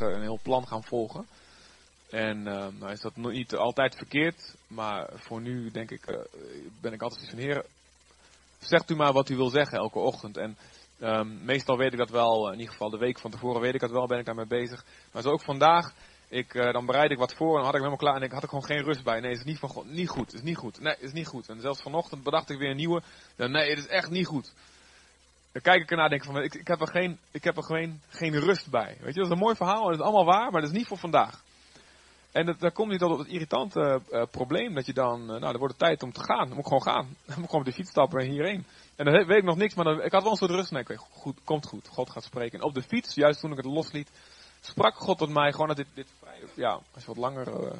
[0.00, 1.26] een heel plan gaan volgen.
[2.10, 6.16] En um, is dat nog niet altijd verkeerd, maar voor nu denk ik, uh,
[6.80, 7.64] ben ik altijd van heer,
[8.58, 10.36] zegt u maar wat u wil zeggen elke ochtend.
[10.36, 10.56] En
[11.00, 13.80] um, meestal weet ik dat wel, in ieder geval de week van tevoren weet ik
[13.80, 14.84] dat wel, ben ik daarmee bezig.
[15.12, 15.92] Maar zo ook vandaag,
[16.28, 18.32] ik, uh, dan bereid ik wat voor en dan had ik helemaal klaar en ik
[18.32, 19.20] had er gewoon geen rust bij.
[19.20, 20.80] Nee, is niet, van, niet goed, het is niet goed.
[20.80, 21.48] Nee, het is niet goed.
[21.48, 23.02] En zelfs vanochtend bedacht ik weer een nieuwe.
[23.36, 24.52] Nee, het is echt niet goed.
[25.56, 27.62] Dan kijk ik ernaar en denk van, ik, ik heb er, geen, ik heb er
[27.62, 28.96] gewoon geen rust bij.
[29.00, 30.76] Weet je, dat is een mooi verhaal en het is allemaal waar, maar dat is
[30.76, 31.42] niet voor vandaag.
[32.32, 35.52] En dat, daar komt niet tot het irritante uh, probleem dat je dan, uh, nou,
[35.52, 36.46] er wordt het tijd om te gaan.
[36.46, 37.04] Dan moet ik gewoon gaan.
[37.26, 38.64] Dan moet ik gewoon op de fiets stappen en hierheen.
[38.96, 40.70] En dan weet ik nog niks, maar dan, ik had wel een soort rust.
[40.70, 41.88] Nee, goed, komt goed.
[41.88, 42.58] God gaat spreken.
[42.58, 44.10] En op de fiets, juist toen ik het losliet,
[44.60, 47.72] sprak God tot mij gewoon dat dit, dit vrij, ja, als je wat langer uh,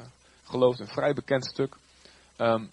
[0.43, 1.75] gelooft, een vrij bekend stuk.
[2.37, 2.71] Um,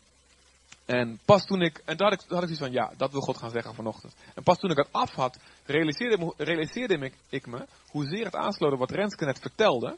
[0.84, 3.20] en pas toen ik, en toen had ik, had ik zoiets van, ja, dat wil
[3.20, 4.14] God gaan zeggen vanochtend.
[4.34, 8.90] En pas toen ik het af had, realiseerde, realiseerde ik, me hoezeer het aansloot wat
[8.90, 9.96] Renske net vertelde.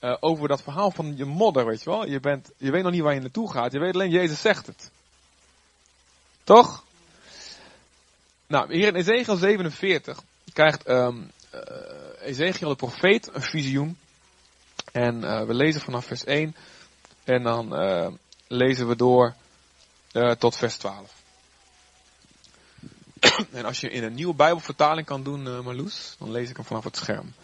[0.00, 2.06] Uh, over dat verhaal van je modder, weet je wel.
[2.06, 3.72] Je, bent, je weet nog niet waar je naartoe gaat.
[3.72, 4.90] Je weet alleen, Jezus zegt het.
[6.44, 6.84] Toch?
[8.46, 11.30] Nou, hier in Ezekiel 47 krijgt um,
[12.20, 13.98] Ezekiel de profeet een visioen.
[14.92, 16.56] En uh, we lezen vanaf vers 1.
[17.24, 17.68] En dan
[18.46, 19.34] lezen we door
[20.12, 21.22] uh, tot vers 12.
[23.52, 26.64] en als je in een nieuwe Bijbelvertaling kan doen, uh, Marloes, dan lees ik hem
[26.64, 27.34] vanaf het scherm.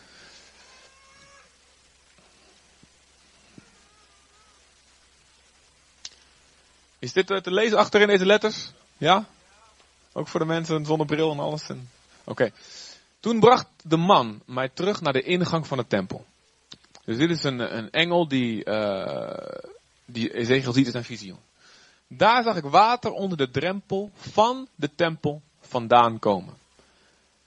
[6.99, 8.73] Is dit te lezen achterin deze letters?
[8.97, 9.25] Ja?
[10.13, 11.63] Ook voor de mensen zonder bril en alles?
[11.63, 11.77] Oké.
[12.25, 12.53] Okay.
[13.21, 16.27] Toen bracht de man mij terug naar de ingang van de tempel.
[17.05, 19.33] Dus dit is een, een engel die, uh,
[20.05, 21.39] die Ezekiel ziet in zijn visioen.
[22.09, 26.55] Daar zag ik water onder de drempel van de tempel vandaan komen.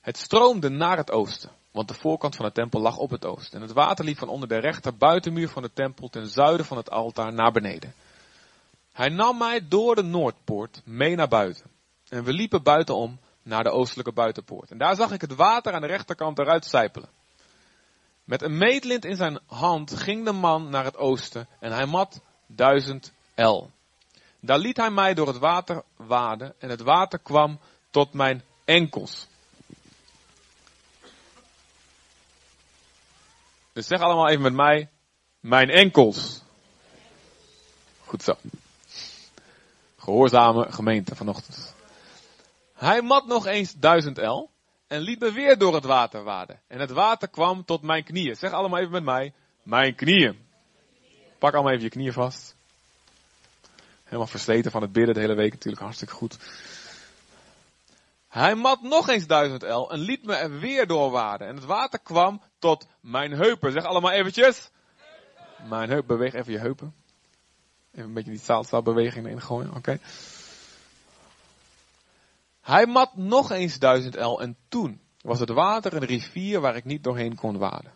[0.02, 3.56] Het stroomde naar het oosten, want de voorkant van de tempel lag op het oosten.
[3.56, 6.78] En het water liep van onder de rechter buitenmuur van de tempel ten zuiden van
[6.78, 7.94] het altaar naar beneden.
[8.92, 11.66] Hij nam mij door de noordpoort mee naar buiten.
[12.10, 14.72] En we liepen buitenom naar de oostelijke buitenpoort.
[14.72, 17.10] En daar zag ik het water aan de rechterkant eruit sijpelen.
[18.24, 22.22] Met een meetlint in zijn hand ging de man naar het oosten en hij mat
[22.48, 23.72] duizend el.
[24.42, 27.60] Daar liet hij mij door het water waden en het water kwam
[27.90, 29.28] tot mijn enkels.
[33.74, 34.90] Dus zeg allemaal even met mij,
[35.40, 36.42] mijn enkels.
[38.06, 38.34] Goed zo.
[39.98, 41.76] Gehoorzame gemeente vanochtend.
[42.74, 44.50] Hij mat nog eens duizend el
[44.88, 46.62] en liet me weer door het water waden.
[46.68, 48.36] En het water kwam tot mijn knieën.
[48.36, 50.48] Zeg allemaal even met mij, mijn knieën.
[51.40, 52.56] Pak allemaal even je knieën vast.
[54.12, 56.38] Helemaal versleten van het bidden de hele week natuurlijk hartstikke goed.
[58.28, 61.48] Hij mat nog eens duizend el en liet me er weer doorwaden.
[61.48, 63.72] En het water kwam tot mijn heupen.
[63.72, 64.70] Zeg allemaal eventjes.
[65.70, 66.94] Mijn heup, beweeg even je heupen.
[67.92, 70.00] Even een beetje die zaalstaalbeweging erin gooien, oké.
[72.62, 76.86] Hij mat nog eens duizend el en toen was het water een rivier waar ik
[76.86, 77.94] niet doorheen kon waden.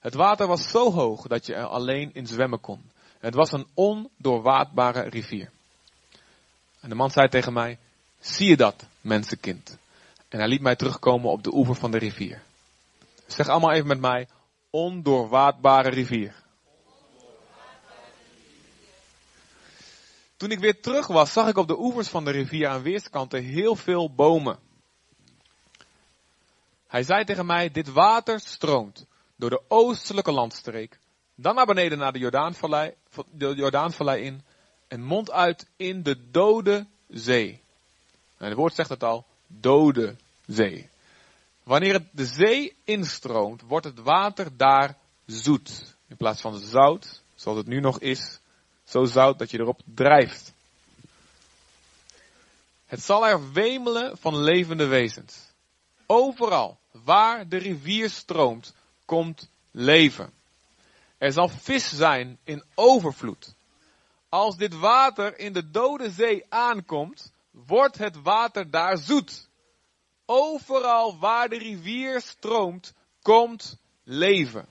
[0.00, 2.90] Het water was zo hoog dat je er alleen in zwemmen kon.
[3.18, 5.50] Het was een ondoorwaadbare rivier.
[6.80, 7.78] En de man zei tegen mij,
[8.18, 9.78] zie je dat, mensenkind?
[10.28, 12.42] En hij liet mij terugkomen op de oever van de rivier.
[13.26, 14.28] Zeg allemaal even met mij,
[14.70, 16.34] ondoorwaadbare rivier.
[20.36, 23.42] Toen ik weer terug was, zag ik op de oevers van de rivier aan weerskanten
[23.42, 24.58] heel veel bomen.
[26.86, 29.06] Hij zei tegen mij, dit water stroomt
[29.36, 30.98] door de oostelijke landstreek,
[31.36, 32.94] dan naar beneden naar de Jordaanvallei,
[33.30, 34.42] de Jordaanvallei in
[34.88, 37.60] en mondt uit in de dode zee.
[38.38, 40.16] En het woord zegt het al, dode
[40.46, 40.88] zee.
[41.62, 45.96] Wanneer het de zee instroomt, wordt het water daar zoet.
[46.08, 48.40] In plaats van zout, zoals het nu nog is,
[48.84, 50.52] zo zout dat je erop drijft.
[52.86, 55.52] Het zal er wemelen van levende wezens.
[56.06, 58.74] Overal waar de rivier stroomt,
[59.04, 60.32] komt leven.
[61.18, 63.54] Er zal vis zijn in overvloed.
[64.28, 69.48] Als dit water in de dode zee aankomt, wordt het water daar zoet.
[70.26, 74.66] Overal waar de rivier stroomt, komt leven.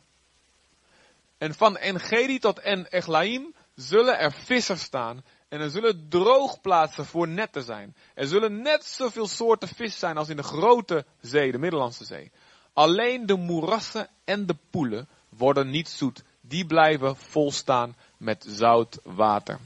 [1.37, 7.27] En van Engedi tot En Eglaim zullen er vissers staan en er zullen droogplaatsen voor
[7.27, 7.95] netten zijn.
[8.13, 12.31] Er zullen net zoveel soorten vis zijn als in de grote zee, de Middellandse Zee.
[12.73, 16.23] Alleen de moerassen en de poelen worden niet zoet.
[16.47, 19.59] Die blijven volstaan met zout water.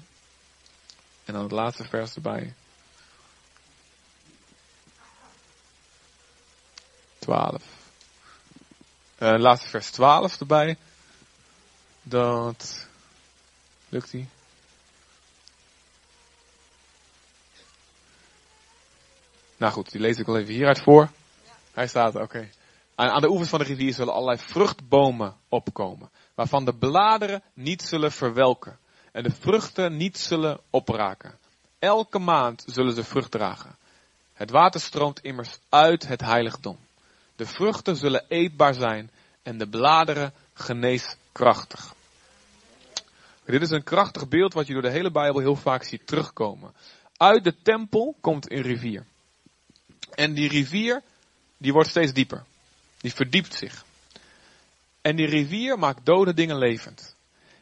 [1.25, 2.53] En dan het laatste vers erbij.
[7.19, 7.63] 12.
[9.19, 10.77] Uh, laatste vers 12 erbij.
[12.01, 12.87] Dat.
[13.89, 14.27] Lukt die?
[19.57, 21.09] Nou goed, die lees ik wel even hieruit voor.
[21.73, 22.49] Hij staat, oké.
[22.99, 27.81] Aan, aan de oevers van de rivier zullen allerlei vruchtbomen opkomen, waarvan de bladeren niet
[27.81, 28.79] zullen verwelken
[29.11, 31.37] en de vruchten niet zullen opraken.
[31.79, 33.77] Elke maand zullen ze vrucht dragen.
[34.33, 36.77] Het water stroomt immers uit het heiligdom.
[37.35, 39.11] De vruchten zullen eetbaar zijn
[39.43, 41.93] en de bladeren geneeskrachtig.
[43.45, 46.73] Dit is een krachtig beeld wat je door de hele Bijbel heel vaak ziet terugkomen.
[47.17, 49.05] Uit de tempel komt een rivier.
[50.15, 51.01] En die rivier,
[51.57, 52.43] die wordt steeds dieper.
[53.01, 53.85] Die verdiept zich.
[55.01, 57.17] En die rivier maakt dode dingen levend.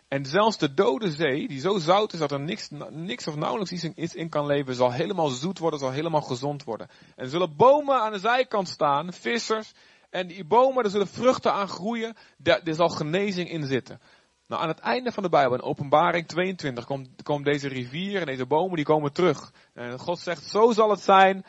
[0.07, 3.83] En zelfs de dode zee, die zo zout is dat er niks, niks of nauwelijks
[3.95, 6.89] iets in, kan leven, zal helemaal zoet worden, zal helemaal gezond worden.
[7.15, 9.71] En er zullen bomen aan de zijkant staan, vissers,
[10.09, 13.99] en die bomen, er zullen vruchten aan groeien, daar, er zal genezing in zitten.
[14.47, 18.25] Nou, aan het einde van de Bijbel, in openbaring 22, komt, komt deze rivier en
[18.25, 19.51] deze bomen, die komen terug.
[19.73, 21.45] En God zegt, zo zal het zijn,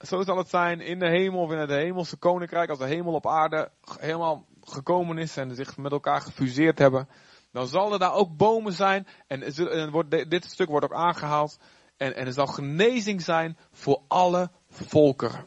[0.00, 3.14] zo zal het zijn in de hemel of in het hemelse koninkrijk, als de hemel
[3.14, 7.08] op aarde helemaal gekomen is en zich met elkaar gefuseerd hebben.
[7.52, 11.58] Dan zal er daar ook bomen zijn en wordt, dit stuk wordt ook aangehaald.
[11.96, 15.46] En, en er zal genezing zijn voor alle volkeren.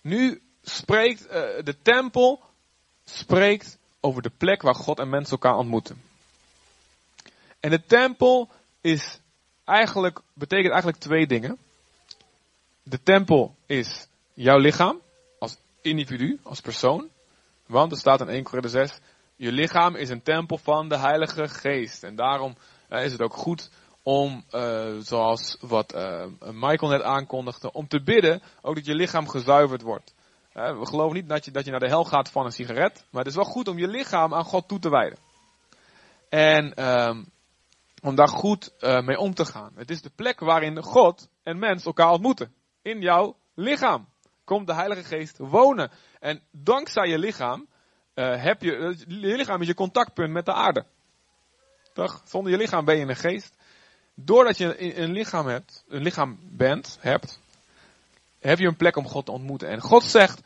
[0.00, 1.30] Nu spreekt uh,
[1.62, 2.40] de tempel
[3.04, 6.02] spreekt over de plek waar God en mensen elkaar ontmoeten.
[7.60, 9.20] En de tempel is
[9.64, 11.58] eigenlijk, betekent eigenlijk twee dingen.
[12.84, 15.00] De tempel is jouw lichaam,
[15.38, 17.08] als individu, als persoon.
[17.66, 18.98] Want er staat in 1 Korinther 6,
[19.36, 22.02] je lichaam is een tempel van de Heilige Geest.
[22.02, 22.56] En daarom
[22.90, 23.70] uh, is het ook goed
[24.02, 29.28] om, uh, zoals wat uh, Michael net aankondigde, om te bidden, ook dat je lichaam
[29.28, 30.14] gezuiverd wordt.
[30.52, 33.22] we geloven niet dat je, dat je naar de hel gaat van een sigaret, maar
[33.22, 35.18] het is wel goed om je lichaam aan God toe te wijden.
[36.28, 37.30] En um,
[38.02, 39.72] om daar goed mee om te gaan.
[39.74, 42.52] Het is de plek waarin God en mens elkaar ontmoeten
[42.82, 44.08] in jouw lichaam.
[44.44, 45.90] Komt de Heilige Geest wonen.
[46.20, 47.66] En dankzij je lichaam
[48.14, 50.84] uh, heb je, uh, je lichaam is je contactpunt met de aarde.
[51.92, 52.22] Toch?
[52.24, 53.56] Zonder je lichaam ben je een geest.
[54.14, 57.40] Doordat je een lichaam hebt, een lichaam bent, hebt,
[58.38, 59.68] heb je een plek om God te ontmoeten.
[59.68, 60.40] En God zegt,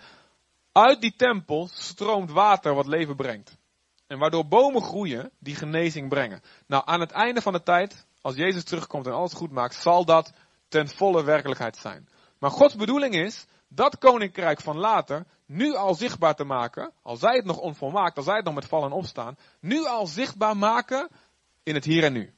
[0.73, 3.57] uit die tempel stroomt water wat leven brengt.
[4.07, 6.43] En waardoor bomen groeien die genezing brengen.
[6.67, 10.05] Nou, aan het einde van de tijd, als Jezus terugkomt en alles goed maakt, zal
[10.05, 10.33] dat
[10.69, 12.09] ten volle werkelijkheid zijn.
[12.39, 17.37] Maar Gods bedoeling is dat koninkrijk van later nu al zichtbaar te maken, al zij
[17.37, 21.09] het nog onvolmaakt, al zij het nog met vallen en opstaan, nu al zichtbaar maken
[21.63, 22.35] in het hier en nu.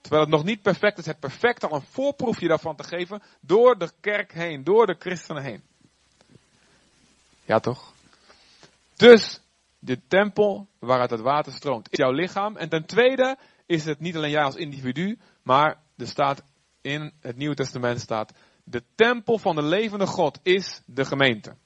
[0.00, 3.78] Terwijl het nog niet perfect is, het perfect al een voorproefje daarvan te geven door
[3.78, 5.62] de kerk heen, door de christenen heen.
[7.44, 7.92] Ja toch?
[8.96, 9.40] Dus,
[9.78, 12.56] de tempel waaruit het water stroomt, is jouw lichaam.
[12.56, 16.42] En ten tweede is het niet alleen jij als individu, maar er staat
[16.80, 18.32] in het Nieuwe Testament staat,
[18.64, 21.56] de tempel van de levende God is de gemeente.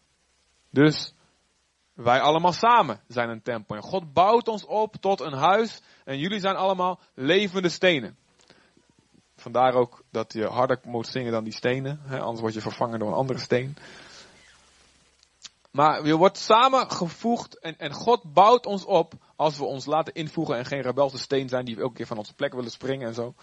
[0.70, 1.14] Dus
[1.94, 3.76] wij allemaal samen zijn een tempel.
[3.76, 5.82] En God bouwt ons op tot een huis.
[6.04, 8.16] En jullie zijn allemaal levende stenen.
[9.36, 12.00] Vandaar ook dat je harder moet zingen dan die stenen.
[12.02, 13.76] Hè, anders word je vervangen door een andere steen.
[15.70, 20.56] Maar je wordt samengevoegd en, en God bouwt ons op als we ons laten invoegen
[20.56, 23.34] en geen rebelse steen zijn die elke keer van onze plek willen springen en zo.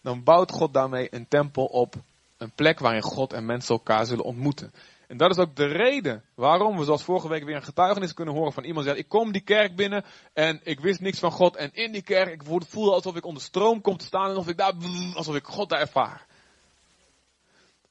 [0.00, 1.94] Dan bouwt God daarmee een tempel op
[2.42, 4.72] een plek waarin God en mensen elkaar zullen ontmoeten.
[5.06, 8.34] En dat is ook de reden waarom we zoals vorige week weer een getuigenis kunnen
[8.34, 11.30] horen van iemand die zegt, ik kom die kerk binnen en ik wist niks van
[11.30, 11.56] God.
[11.56, 14.48] En in die kerk, ik voelde alsof ik onder stroom kom te staan en of
[14.48, 14.72] ik daar,
[15.14, 16.26] alsof ik God daar ervaar.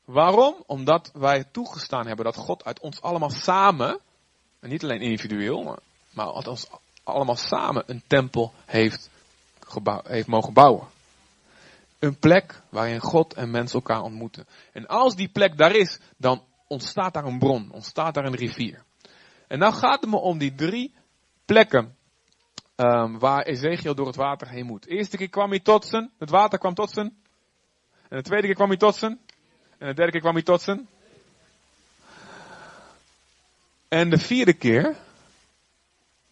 [0.05, 0.55] Waarom?
[0.65, 3.99] Omdat wij toegestaan hebben dat God uit ons allemaal samen,
[4.59, 5.79] en niet alleen individueel, maar,
[6.11, 6.67] maar uit ons
[7.03, 9.09] allemaal samen een tempel heeft,
[10.03, 10.87] heeft mogen bouwen.
[12.01, 14.47] Een plek waarin God en mensen elkaar ontmoeten.
[14.71, 18.83] En als die plek daar is, dan ontstaat daar een bron, ontstaat daar een rivier.
[19.47, 20.93] En nou gaat het me om die drie
[21.45, 21.95] plekken
[22.75, 24.83] um, waar Ezekiel door het water heen moet.
[24.83, 27.17] De eerste keer kwam hij tot zijn, het water kwam tot zijn.
[28.09, 29.19] En de tweede keer kwam hij tot zijn.
[29.77, 30.87] En de derde keer kwam hij tot zijn.
[33.87, 34.95] En de vierde keer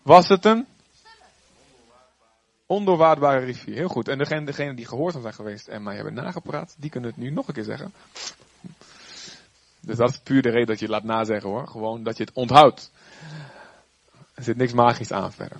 [0.01, 0.67] was het een
[2.69, 3.75] ondoorwaardbare rivier.
[3.75, 4.07] Heel goed.
[4.07, 7.29] En degene, degene die gehoorzaam zijn geweest en mij hebben nagepraat, die kunnen het nu
[7.29, 7.93] nog een keer zeggen.
[9.79, 11.67] Dus dat is puur de reden dat je het laat nazeggen hoor.
[11.67, 12.91] Gewoon dat je het onthoudt.
[14.33, 15.57] Er zit niks magisch aan verder.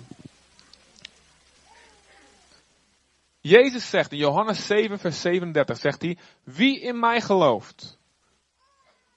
[3.40, 7.98] Jezus zegt in Johannes 7, vers 37, zegt hij, wie in mij gelooft,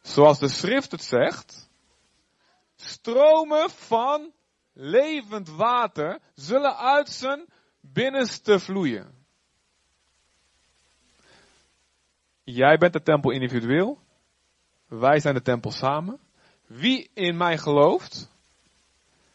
[0.02, 1.70] zoals de schrift het zegt,
[2.76, 4.32] stromen van
[4.74, 7.46] levend water zullen uit zijn
[7.92, 9.12] binnenste vloeien.
[12.44, 14.00] Jij bent de tempel individueel.
[14.88, 16.20] Wij zijn de tempel samen.
[16.66, 18.30] Wie in mij gelooft,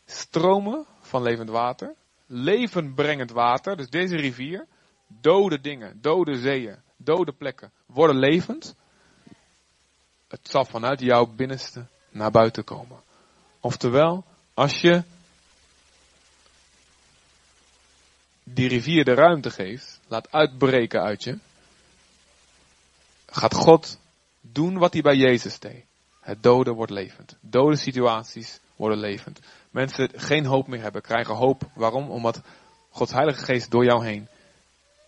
[0.05, 1.95] stromen van levend water,
[2.27, 4.67] levenbrengend water, dus deze rivier,
[5.07, 8.77] dode dingen, dode zeeën, dode plekken, worden levend.
[10.29, 13.03] Het zal vanuit jouw binnenste naar buiten komen.
[13.61, 14.25] Oftewel,
[14.55, 15.03] als je
[18.55, 21.39] die rivier de ruimte geeft, laat uitbreken uit je,
[23.27, 23.99] gaat God
[24.41, 25.85] doen wat hij bij Jezus deed.
[26.21, 27.37] Het dode wordt levend.
[27.41, 29.41] Dode situaties worden levend.
[29.71, 31.63] Mensen geen hoop meer hebben, krijgen hoop.
[31.75, 32.11] Waarom?
[32.11, 32.41] Omdat
[32.91, 34.29] Gods Heilige Geest door jou heen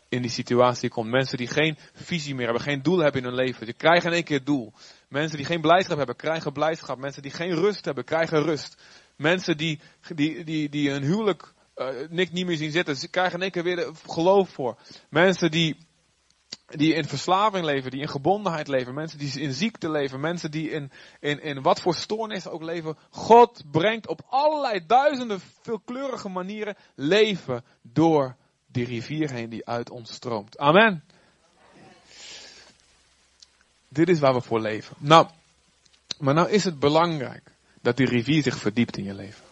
[0.09, 1.11] in die situatie komt.
[1.11, 4.15] Mensen die geen visie meer hebben, geen doel hebben in hun leven, die krijgen in
[4.15, 4.73] één keer doel.
[5.09, 6.99] Mensen die geen blijdschap hebben, krijgen blijdschap.
[6.99, 8.83] Mensen die geen rust hebben, krijgen rust.
[9.17, 9.81] Mensen die,
[10.15, 13.63] die, die, die een huwelijk uh, niet meer zien zitten, ze krijgen in één keer
[13.63, 14.77] weer geloof voor.
[15.09, 15.77] Mensen die
[16.67, 20.71] die in verslaving leven, die in gebondenheid leven, mensen die in ziekte leven, mensen die
[20.71, 22.97] in, in, in wat voor stoornis ook leven.
[23.11, 30.13] God brengt op allerlei duizenden veelkleurige manieren leven door die rivier heen die uit ons
[30.13, 30.59] stroomt.
[30.59, 31.05] Amen.
[33.89, 34.97] Dit is waar we voor leven.
[34.99, 35.29] Nou,
[36.19, 39.50] maar nou is het belangrijk dat die rivier zich verdiept in je leven.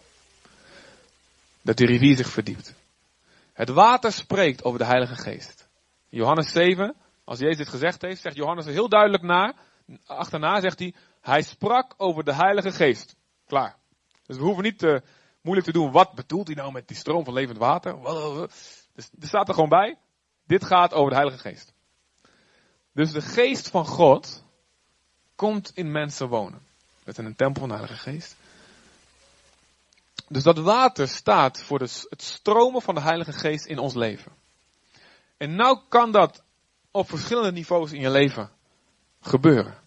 [1.61, 2.73] Dat die rivier zich verdiept.
[3.53, 5.69] Het water spreekt over de Heilige Geest.
[6.09, 9.53] Johannes 7, als Jezus dit gezegd heeft, zegt Johannes er heel duidelijk na,
[10.05, 13.15] achterna zegt hij, hij sprak over de Heilige Geest.
[13.45, 13.75] Klaar.
[14.25, 15.03] Dus we hoeven niet te,
[15.41, 17.97] moeilijk te doen, wat bedoelt hij nou met die stroom van levend water?
[18.93, 19.97] Dus er staat er gewoon bij,
[20.45, 21.73] dit gaat over de Heilige Geest.
[22.93, 24.43] Dus de geest van God
[25.35, 26.61] komt in mensen wonen.
[27.03, 28.35] Dat is een tempel van de Heilige Geest.
[30.29, 34.31] Dus dat water staat voor het stromen van de Heilige Geest in ons leven.
[35.37, 36.43] En nou kan dat
[36.91, 38.49] op verschillende niveaus in je leven
[39.21, 39.77] gebeuren.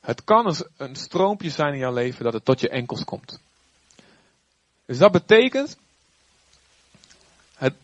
[0.00, 3.40] Het kan een stroompje zijn in jouw leven dat het tot je enkels komt.
[4.86, 5.76] Dus dat betekent,
[7.54, 7.74] het,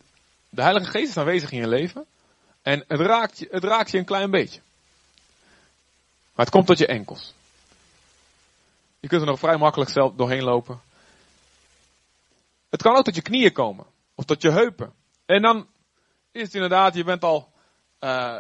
[0.49, 2.07] de Heilige Geest is aanwezig in je leven
[2.63, 4.61] en het raakt, je, het raakt je een klein beetje.
[6.35, 7.35] Maar het komt tot je enkels.
[9.01, 10.81] Je kunt er nog vrij makkelijk zelf doorheen lopen.
[12.69, 13.87] Het kan ook tot je knieën komen.
[14.15, 14.95] Of tot je heupen.
[15.27, 15.69] En dan
[16.33, 17.53] is het inderdaad, je bent al
[18.01, 18.39] uh,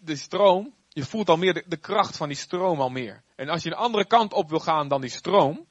[0.00, 3.22] de stroom, je voelt al meer de, kracht van die stroom al meer.
[3.34, 5.66] En als je een andere kant op wil gaan dan die stroom,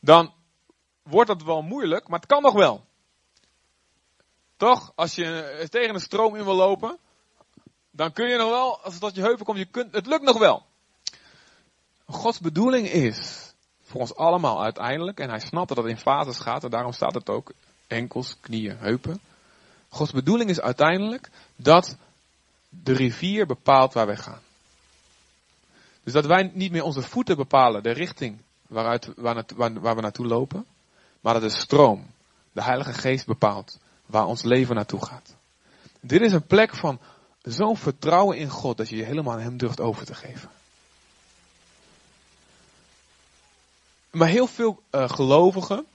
[0.00, 0.34] dan
[1.02, 2.84] wordt dat wel moeilijk, maar het kan nog wel.
[4.56, 4.92] Toch?
[4.94, 6.98] Als je tegen een stroom in wil lopen,
[7.90, 10.24] dan kun je nog wel, als het tot je heupen komt, je kunt, het lukt
[10.24, 10.66] nog wel.
[12.06, 13.45] Gods bedoeling is,
[13.96, 17.14] voor ons allemaal uiteindelijk, en hij snapt dat het in fases gaat, en daarom staat
[17.14, 17.52] het ook
[17.86, 19.20] enkels, knieën, heupen.
[19.88, 21.96] Gods bedoeling is uiteindelijk dat
[22.68, 24.40] de rivier bepaalt waar wij gaan.
[26.04, 30.26] Dus dat wij niet meer onze voeten bepalen, de richting waaruit, waar, waar we naartoe
[30.26, 30.66] lopen,
[31.20, 32.06] maar dat de stroom,
[32.52, 35.34] de Heilige Geest bepaalt waar ons leven naartoe gaat.
[36.00, 36.98] Dit is een plek van
[37.42, 40.50] zo'n vertrouwen in God dat je je helemaal aan Hem durft over te geven.
[44.16, 45.86] Maar heel veel uh, gelovigen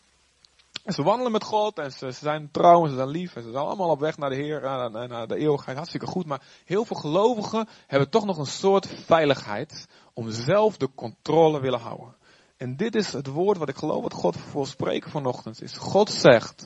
[0.84, 3.52] en ze wandelen met God en ze, zijn trouw en ze zijn lief en ze
[3.52, 5.78] zijn allemaal op weg naar de Heer en naar, naar de eeuwigheid.
[5.78, 6.26] Hartstikke goed.
[6.26, 11.80] Maar heel veel gelovigen hebben toch nog een soort veiligheid om zelf de controle willen
[11.80, 12.16] houden.
[12.58, 15.78] En dit is het woord wat ik geloof wat God voor spreken vanochtend is.
[15.78, 16.66] God zegt,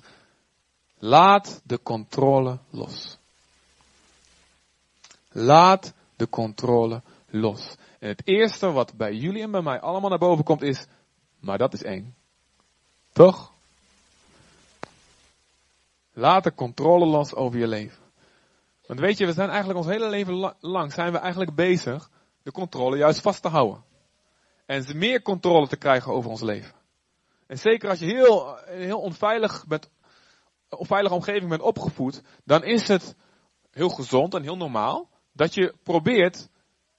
[0.98, 3.18] laat de controle los.
[5.32, 7.76] Laat de controle los.
[8.00, 10.86] En het eerste wat bij jullie en bij mij allemaal naar boven komt is,
[11.46, 12.16] maar dat is eng.
[13.14, 13.52] Toch?
[16.14, 18.04] Laat de controle los over je leven.
[18.88, 22.10] Want weet je, we zijn eigenlijk ons hele leven lang zijn we eigenlijk bezig
[22.44, 23.84] de controle juist vast te houden.
[24.66, 26.74] En meer controle te krijgen over ons leven.
[27.48, 29.90] En zeker als je heel, heel onveilig bent,
[30.70, 33.16] onveilige omgeving bent opgevoed, dan is het
[33.72, 36.50] heel gezond en heel normaal dat je probeert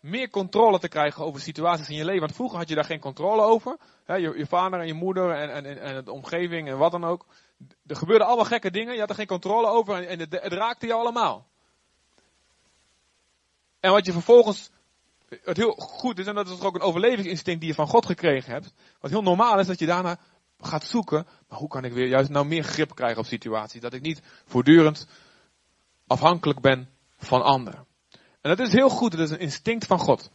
[0.06, 2.20] meer controle te krijgen over situaties in je leven.
[2.20, 3.76] Want vroeger had je daar geen controle over.
[4.06, 7.26] je, je, vader en je moeder en, en, en de omgeving en wat dan ook
[7.86, 10.92] er gebeurden allemaal gekke dingen, je had er geen controle over en het, raakte je
[10.92, 11.46] allemaal.
[13.80, 14.70] En wat je vervolgens,
[15.28, 18.52] het heel goed is, en dat is ook een overlevingsinstinct die je van God gekregen
[18.52, 20.18] hebt, wat heel normaal is dat je daarna
[20.60, 23.92] gaat zoeken, maar hoe kan ik weer juist nou meer grip krijgen op situaties, dat
[23.92, 25.06] ik niet voortdurend
[26.06, 27.86] afhankelijk ben van anderen.
[28.46, 30.30] En dat is heel goed, dat is een instinct van God.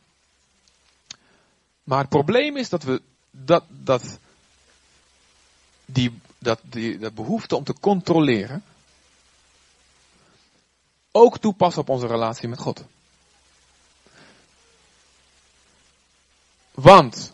[1.83, 4.19] Maar het probleem is dat we, dat, dat
[5.85, 8.63] die dat die dat behoefte om te controleren
[11.11, 12.83] ook toepassen op onze relatie met God.
[16.71, 17.33] Want,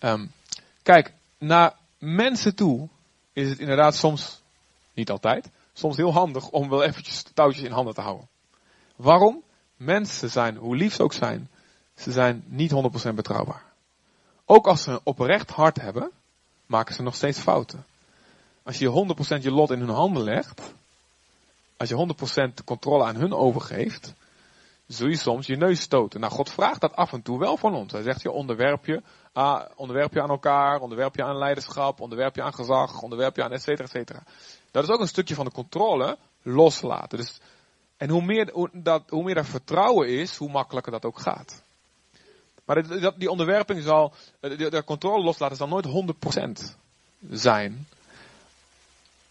[0.00, 0.32] um,
[0.82, 2.88] kijk, naar mensen toe
[3.32, 4.40] is het inderdaad soms,
[4.92, 8.28] niet altijd, soms heel handig om wel eventjes touwtjes in handen te houden.
[8.96, 9.46] Waarom?
[9.78, 11.48] Mensen zijn, hoe lief ze ook zijn,
[11.96, 12.72] ze zijn niet
[13.10, 13.62] 100% betrouwbaar.
[14.44, 16.10] Ook als ze een oprecht hart hebben,
[16.66, 17.84] maken ze nog steeds fouten.
[18.62, 19.06] Als je
[19.38, 20.74] 100% je lot in hun handen legt,
[21.76, 21.94] als je
[22.50, 24.14] 100% de controle aan hun overgeeft,
[24.86, 26.20] zul je soms je neus stoten.
[26.20, 27.92] Nou, God vraagt dat af en toe wel van ons.
[27.92, 29.02] Hij zegt je onderwerp je,
[29.76, 33.52] onderwerp je aan elkaar, onderwerp je aan leiderschap, onderwerp je aan gezag, onderwerp je aan
[33.52, 34.22] et cetera, et cetera.
[34.70, 37.18] Dat is ook een stukje van de controle loslaten.
[37.18, 37.40] Dus,
[37.98, 41.62] en hoe meer, dat, hoe meer er vertrouwen is, hoe makkelijker dat ook gaat.
[42.64, 46.14] Maar dat, die onderwerping zal, de, de controle loslaten zal nooit
[46.70, 46.76] 100%
[47.30, 47.86] zijn.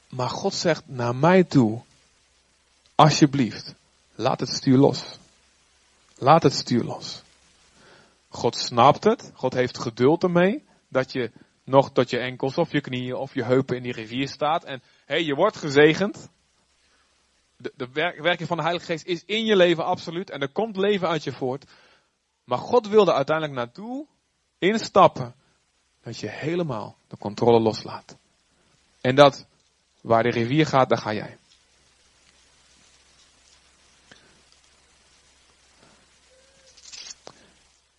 [0.09, 1.81] Maar God zegt naar mij toe,
[2.95, 3.75] alsjeblieft,
[4.15, 5.17] laat het stuur los.
[6.17, 7.21] Laat het stuur los.
[8.29, 9.31] God snapt het.
[9.33, 10.63] God heeft geduld ermee.
[10.87, 11.31] Dat je
[11.63, 14.63] nog tot je enkels of je knieën of je heupen in die rivier staat.
[14.63, 16.29] En hé, hey, je wordt gezegend.
[17.57, 17.89] De, de
[18.21, 20.29] werking van de Heilige Geest is in je leven absoluut.
[20.29, 21.65] En er komt leven uit je voort.
[22.43, 24.05] Maar God wilde uiteindelijk naartoe
[24.57, 25.35] instappen.
[26.03, 28.17] Dat je helemaal de controle loslaat.
[29.01, 29.45] En dat
[30.01, 31.37] waar de rivier gaat, daar ga jij.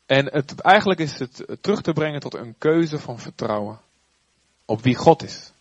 [0.06, 3.80] En het, eigenlijk is het terug te brengen tot een keuze van vertrouwen.
[4.64, 5.52] Op wie God is.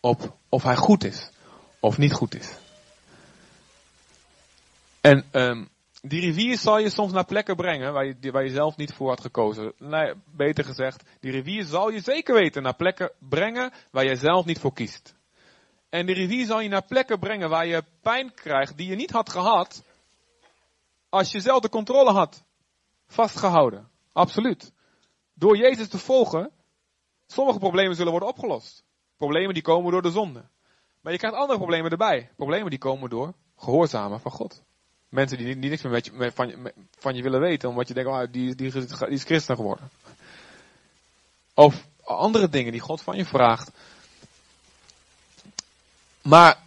[0.00, 1.30] Op of hij goed is.
[1.80, 2.61] Of niet goed is.
[5.02, 5.68] En um,
[6.02, 9.08] die rivier zal je soms naar plekken brengen waar je, waar je zelf niet voor
[9.08, 9.72] had gekozen.
[9.78, 14.44] Nee, beter gezegd, die rivier zal je zeker weten naar plekken brengen waar je zelf
[14.44, 15.14] niet voor kiest.
[15.88, 19.10] En die rivier zal je naar plekken brengen waar je pijn krijgt die je niet
[19.10, 19.84] had gehad
[21.08, 22.44] als je zelf de controle had
[23.06, 23.90] vastgehouden.
[24.12, 24.72] Absoluut.
[25.34, 26.50] Door Jezus te volgen,
[27.26, 28.84] sommige problemen zullen worden opgelost.
[29.16, 30.48] Problemen die komen door de zonde.
[31.00, 32.30] Maar je krijgt andere problemen erbij.
[32.36, 34.62] Problemen die komen door gehoorzamen van God.
[35.12, 38.22] Mensen die, die niks meer van, je, van je willen weten, omdat je denkt, oh,
[38.30, 38.72] die, die,
[39.08, 39.90] is christen geworden.
[41.54, 43.70] Of andere dingen die God van je vraagt.
[46.22, 46.58] Maar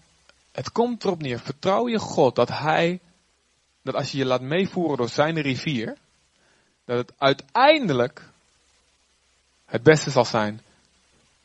[0.52, 3.00] het komt erop neer, vertrouw je God dat Hij,
[3.82, 5.98] dat als je je laat meevoeren door zijn rivier,
[6.84, 8.30] dat het uiteindelijk
[9.66, 10.62] het beste zal zijn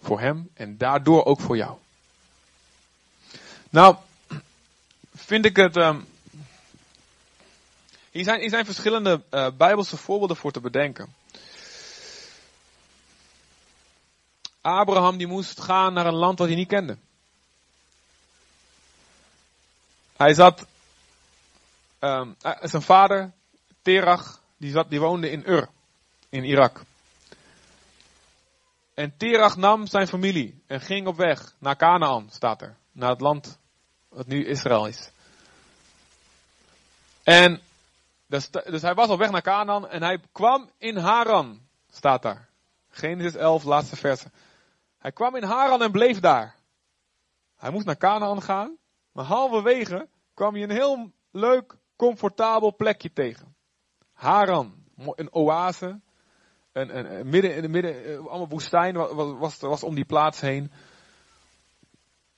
[0.01, 1.79] voor hem en daardoor ook voor jou.
[3.71, 3.97] Nou,
[5.15, 5.77] vind ik het.
[5.77, 6.09] Um,
[8.11, 11.15] hier, zijn, zijn verschillende uh, Bijbelse voorbeelden voor te bedenken.
[14.61, 16.97] Abraham die moest gaan naar een land dat hij niet kende.
[20.17, 20.67] Hij zat,
[22.01, 23.33] um, zijn vader,
[23.83, 25.69] Terach, die, zat, die woonde in Ur,
[26.29, 26.83] in Irak.
[28.95, 32.77] En Terach nam zijn familie en ging op weg naar Canaan, staat er.
[32.93, 33.59] Naar het land
[34.09, 35.11] wat nu Israël is.
[37.23, 37.61] En
[38.31, 42.49] dus, dus hij was op weg naar Canaan en hij kwam in Haran, staat daar.
[42.89, 44.31] Genesis 11, laatste verse.
[44.99, 46.55] Hij kwam in Haran en bleef daar.
[47.57, 48.77] Hij moest naar Canaan gaan,
[49.13, 53.55] maar halverwege kwam hij een heel leuk, comfortabel plekje tegen.
[54.13, 56.01] Haran, een oase.
[56.73, 60.73] Een, midden in de midden, eh, allemaal woestijn was, was, was om die plaats heen.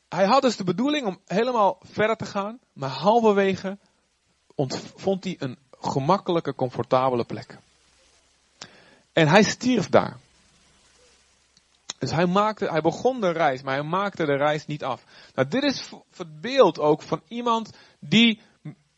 [0.09, 3.79] Hij had dus de bedoeling om helemaal verder te gaan, maar halverwege
[4.97, 7.59] vond hij een gemakkelijke, comfortabele plek.
[9.13, 10.17] En hij stierf daar.
[11.99, 15.05] Dus hij, maakte, hij begon de reis, maar hij maakte de reis niet af.
[15.35, 18.41] Nou, dit is het beeld ook van iemand die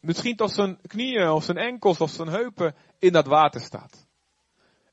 [0.00, 4.06] misschien tot zijn knieën of zijn enkels of zijn heupen in dat water staat.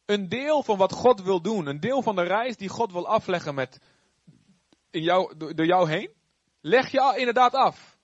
[0.05, 3.07] Een deel van wat God wil doen, een deel van de reis die God wil
[3.07, 3.79] afleggen met
[4.89, 6.09] in jou, door jou heen,
[6.61, 7.97] leg je inderdaad af.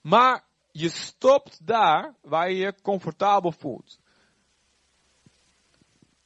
[0.00, 3.98] Maar je stopt daar waar je je comfortabel voelt.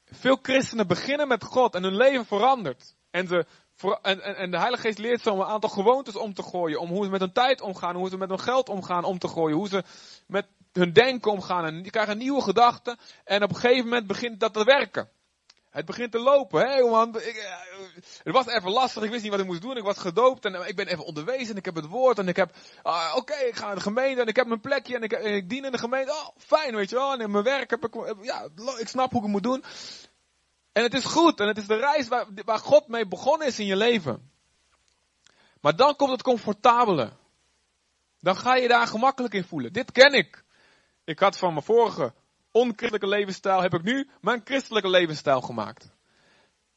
[0.05, 2.95] Veel christenen beginnen met God en hun leven verandert.
[3.11, 3.47] En, ze,
[4.03, 6.81] en, en, de Heilige Geest leert ze om een aantal gewoontes om te gooien.
[6.81, 9.29] Om hoe ze met hun tijd omgaan, hoe ze met hun geld omgaan om te
[9.29, 9.57] gooien.
[9.57, 9.85] Hoe ze
[10.27, 11.65] met hun denken omgaan.
[11.65, 12.99] En die krijgen nieuwe gedachten.
[13.25, 15.09] En op een gegeven moment begint dat te werken.
[15.71, 16.61] Het begint te lopen.
[16.61, 17.49] Hé, man, ik,
[18.23, 19.03] het was even lastig.
[19.03, 19.77] Ik wist niet wat ik moest doen.
[19.77, 21.57] Ik was gedoopt en ik ben even onderwezen.
[21.57, 24.27] Ik heb het woord en ik heb, uh, oké, ik ga naar de gemeente en
[24.27, 26.13] ik heb mijn plekje en ik, en ik, dien in de gemeente.
[26.13, 27.13] Oh, fijn, weet je wel.
[27.13, 29.65] En in mijn werk heb ik, ja, ik snap hoe ik het moet doen.
[30.73, 33.59] En het is goed en het is de reis waar, waar God mee begonnen is
[33.59, 34.31] in je leven.
[35.61, 37.13] Maar dan komt het comfortabele.
[38.21, 39.73] Dan ga je daar gemakkelijk in voelen.
[39.73, 40.45] Dit ken ik.
[41.05, 42.13] Ik had van mijn vorige
[42.51, 45.96] onchristelijke levensstijl, heb ik nu mijn christelijke levensstijl gemaakt.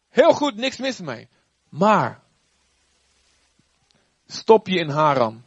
[0.10, 1.30] Heel goed, niks mis mee.
[1.70, 2.22] Maar,
[4.28, 5.46] stop je in Haran.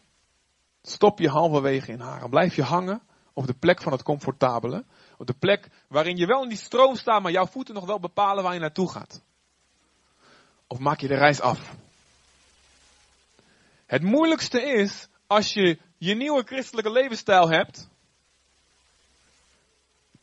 [0.82, 2.30] Stop je halverwege in Haran.
[2.30, 4.84] Blijf je hangen op de plek van het comfortabele.
[5.18, 8.00] Op de plek waarin je wel in die stroom staat, maar jouw voeten nog wel
[8.00, 9.22] bepalen waar je naartoe gaat.
[10.66, 11.74] Of maak je de reis af?
[13.86, 17.88] Het moeilijkste is als je je nieuwe christelijke levensstijl hebt,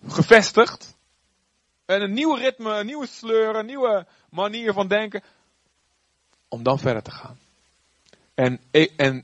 [0.07, 0.97] gevestigd,
[1.85, 5.23] en een nieuw ritme, een nieuwe sleur, een nieuwe manier van denken,
[6.47, 7.39] om dan verder te gaan.
[8.33, 8.59] En,
[8.95, 9.23] en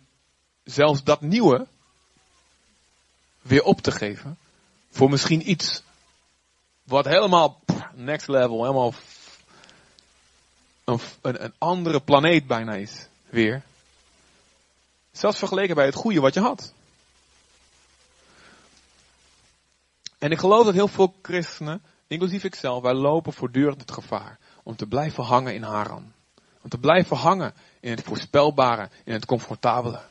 [0.63, 1.67] zelfs dat nieuwe
[3.41, 4.37] weer op te geven
[4.89, 5.83] voor misschien iets
[6.83, 7.61] wat helemaal
[7.93, 8.93] next level, helemaal
[10.83, 13.07] een, een, een andere planeet bijna is.
[13.29, 13.63] Weer.
[15.11, 16.73] Zelfs vergeleken bij het goede wat je had.
[20.17, 24.75] En ik geloof dat heel veel christenen, inclusief ikzelf, wij lopen voortdurend het gevaar om
[24.75, 26.13] te blijven hangen in Haran.
[26.61, 30.01] Om te blijven hangen in het voorspelbare, in het comfortabele.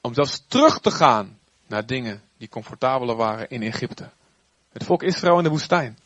[0.00, 4.10] Om zelfs terug te gaan naar dingen die comfortabeler waren in Egypte.
[4.72, 5.98] Het volk Israël in de woestijn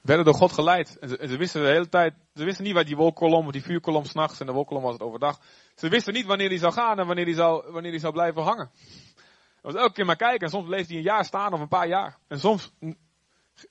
[0.00, 0.98] werden door God geleid.
[0.98, 4.04] En ze, wisten de hele tijd, ze wisten niet waar die wolkolom, of die vuurkolom
[4.04, 5.40] s'nachts en de wolkolom was het overdag.
[5.74, 8.42] Ze wisten niet wanneer die zou gaan en wanneer die zou, wanneer die zou blijven
[8.42, 8.70] hangen.
[9.68, 11.88] Was elke keer maar kijken en soms bleef hij een jaar staan of een paar
[11.88, 12.16] jaar.
[12.28, 12.72] En soms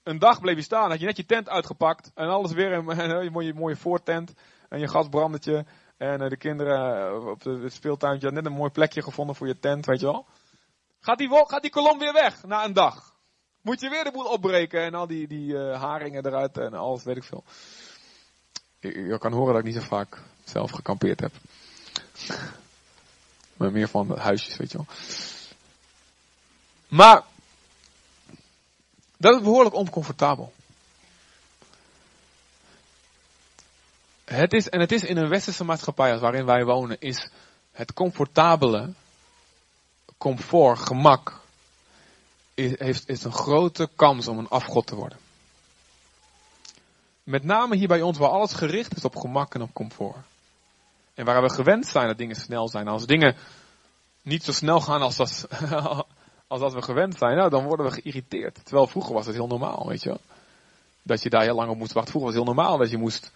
[0.04, 3.30] een, dag bleef hij staan, had je net je tent uitgepakt en alles weer je
[3.32, 4.34] mooie, mooie voortent
[4.70, 5.66] en je gasbrandetje.
[5.98, 9.48] En eh, de kinderen eh, op het speeltuintje hadden net een mooi plekje gevonden voor
[9.48, 10.26] je tent, weet je wel.
[11.00, 13.16] Gaat die, gaat die kolom weer weg na een dag?
[13.62, 17.04] Moet je weer de boel opbreken en al die, die uh, haringen eruit en alles,
[17.04, 17.44] weet ik veel.
[18.80, 21.32] Je, je, kan horen dat ik niet zo vaak zelf gekampeerd heb.
[23.58, 24.88] maar meer van huisjes, weet je wel.
[26.88, 27.24] Maar,
[29.18, 30.54] dat is behoorlijk oncomfortabel.
[34.26, 37.30] Het is, en het is in een westerse maatschappij als waarin wij wonen, is
[37.72, 38.94] het comfortabele,
[40.18, 41.42] comfort, gemak,
[42.56, 45.18] heeft, is een grote kans om een afgod te worden.
[47.24, 50.18] Met name hier bij ons waar alles gericht is op gemak en op comfort.
[51.14, 52.88] En waar we gewend zijn dat dingen snel zijn.
[52.88, 53.36] Als dingen
[54.22, 55.48] niet zo snel gaan als dat,
[56.48, 58.60] als dat we gewend zijn, nou, dan worden we geïrriteerd.
[58.64, 60.22] Terwijl vroeger was het heel normaal, weet je wel.
[61.04, 62.12] Dat je daar heel lang op moest wachten.
[62.12, 63.32] Vroeger was het heel normaal dat je moest,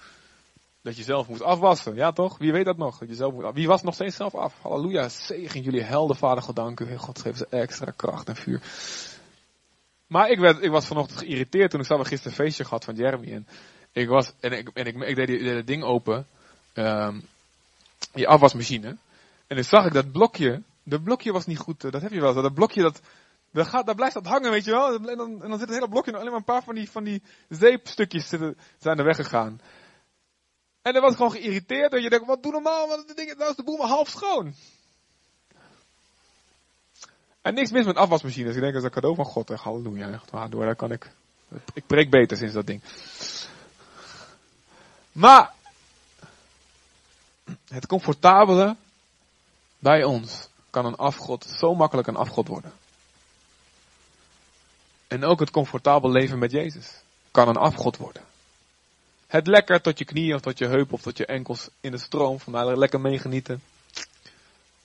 [0.81, 1.95] dat je zelf moest afwassen.
[1.95, 2.37] Ja toch?
[2.37, 2.97] Wie weet dat nog?
[2.97, 4.53] Dat je zelf wie was nog steeds zelf af?
[4.61, 5.09] Halleluja.
[5.09, 6.97] Zegen jullie heldenvader gedanken.
[6.97, 8.61] God geeft ze extra kracht en vuur.
[10.07, 12.95] Maar ik, werd, ik was vanochtend geïrriteerd toen ik we gisteren een feestje gehad van
[12.95, 13.33] Jeremy.
[13.33, 13.47] En
[13.91, 16.27] ik was, en ik, en ik, deed, die, het ding open.
[16.73, 17.27] Um,
[18.13, 18.87] je afwasmachine.
[19.47, 20.61] En dan zag ik dat blokje.
[20.83, 21.83] Dat blokje was niet goed.
[21.83, 22.33] Eh, dat heb je wel.
[22.33, 23.01] Dat blokje dat.
[23.51, 24.93] Dat, dat blijft dat hangen, weet je wel.
[24.93, 27.03] En dan, en dan zit het hele blokje, alleen maar een paar van die, van
[27.03, 29.61] die zeepstukjes zitten, zijn er weggegaan.
[30.81, 31.93] En dan was gewoon geïrriteerd.
[31.93, 34.09] En je denkt, wat doe normaal, want dat ding, nou is de boel maar half
[34.09, 34.53] schoon.
[37.41, 38.55] En niks mis met afwasmachines.
[38.55, 39.49] Ik denk dat is een cadeau van God.
[39.49, 40.11] Echt, halleluja.
[40.11, 41.11] Echt waardoor daar kan ik.
[41.73, 42.81] Ik preek beter sinds dat ding.
[45.11, 45.53] Maar.
[47.67, 48.75] Het comfortabele
[49.79, 52.73] bij ons kan een afgod zo makkelijk een afgod worden.
[55.07, 58.23] En ook het comfortabel leven met Jezus kan een afgod worden.
[59.27, 61.97] Het lekker tot je knieën of tot je heup of tot je enkels in de
[61.97, 63.63] stroom, van lekker meegenieten,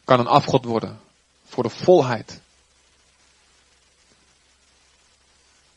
[0.05, 1.01] kan een afgod worden
[1.45, 2.41] voor de volheid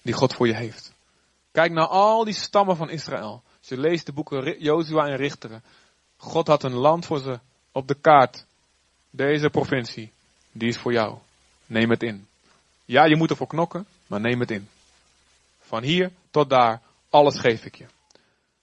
[0.01, 0.91] die God voor je heeft.
[1.51, 3.43] Kijk naar al die stammen van Israël.
[3.59, 5.63] Als je leest de boeken Jozua en Richteren.
[6.17, 7.39] God had een land voor ze
[7.71, 8.45] op de kaart.
[9.09, 10.11] Deze provincie,
[10.51, 11.17] die is voor jou.
[11.65, 12.27] Neem het in.
[12.85, 14.69] Ja, je moet ervoor knokken, maar neem het in.
[15.59, 17.85] Van hier tot daar, alles geef ik je.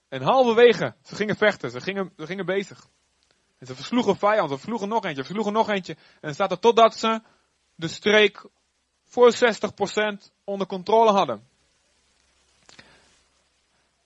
[0.09, 2.87] En halverwege, ze gingen vechten, ze gingen, ze gingen bezig.
[3.59, 5.97] En ze versloegen vijand, ze versloegen nog eentje, versloegen nog eentje.
[6.21, 7.21] En staat er totdat ze
[7.75, 8.45] de streek
[9.05, 11.43] voor 60% onder controle hadden.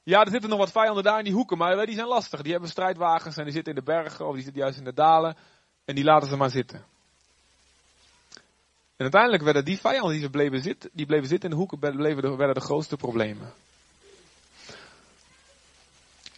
[0.02, 2.42] Ja, er zitten nog wat vijanden daar in die hoeken, maar die zijn lastig.
[2.42, 4.94] Die hebben strijdwagens en die zitten in de bergen of die zitten juist in de
[4.94, 5.36] dalen.
[5.90, 6.84] En die laten ze maar zitten.
[8.96, 11.78] En uiteindelijk werden die vijanden die, ze bleven, zitten, die bleven zitten in de hoeken,
[11.78, 13.52] bleven de, werden de grootste problemen.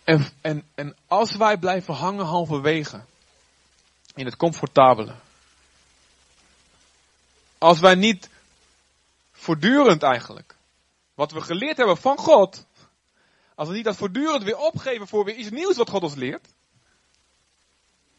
[0.05, 3.05] En, en, en als wij blijven hangen halverwege
[4.15, 5.15] in het comfortabele.
[7.59, 8.31] Als wij niet
[9.33, 10.57] voortdurend eigenlijk.
[11.15, 12.67] Wat we geleerd hebben van God.
[13.55, 16.49] als we niet dat voortdurend weer opgeven voor weer iets nieuws wat God ons leert,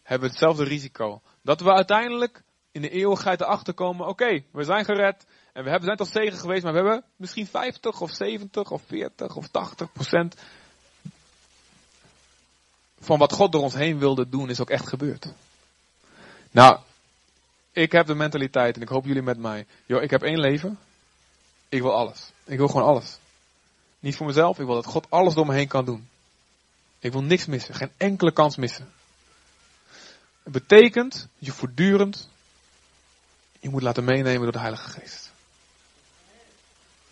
[0.03, 1.21] hebben hetzelfde risico.
[1.41, 5.85] Dat we uiteindelijk in de eeuwigheid erachter komen, oké, we zijn gered en we hebben,
[5.85, 9.91] zijn tot zegen geweest, maar we hebben misschien 50 of 70 of 40 of 80
[9.91, 10.35] procent
[12.99, 15.27] van wat God door ons heen wilde doen is ook echt gebeurd.
[16.51, 16.79] Nou,
[17.71, 19.65] ik heb de mentaliteit en ik hoop jullie met mij.
[19.85, 20.79] Joh, ik heb één leven.
[21.69, 22.31] Ik wil alles.
[22.43, 23.17] Ik wil gewoon alles.
[23.99, 26.07] Niet voor mezelf, ik wil dat God alles door me heen kan doen.
[26.99, 28.91] Ik wil niks missen, geen enkele kans missen.
[30.43, 32.29] Het betekent dat je voortdurend
[33.60, 35.32] je moet laten meenemen door de Heilige Geest.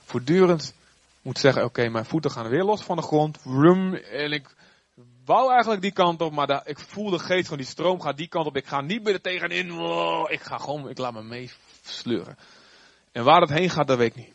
[0.03, 0.73] Voortdurend
[1.21, 3.37] moet zeggen, oké, mijn voeten gaan weer los van de grond.
[4.11, 4.55] En ik
[5.25, 8.27] wou eigenlijk die kant op, maar ik voel de geest van die stroom gaat die
[8.27, 8.55] kant op.
[8.55, 9.71] Ik ga niet meer er tegenin.
[9.71, 12.37] Wow, ik ga gewoon, ik laat me meesleuren.
[13.11, 14.33] En waar het heen gaat, dat weet ik niet.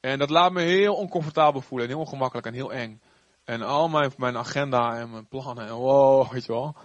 [0.00, 3.00] En dat laat me heel oncomfortabel voelen en heel ongemakkelijk en heel eng.
[3.44, 6.76] En al mijn, mijn agenda en mijn plannen en wow, weet je wel.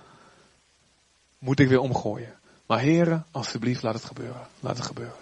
[1.42, 2.40] Moet ik weer omgooien.
[2.66, 4.48] Maar heren, alsjeblieft, laat het gebeuren.
[4.60, 5.16] Laat het gebeuren.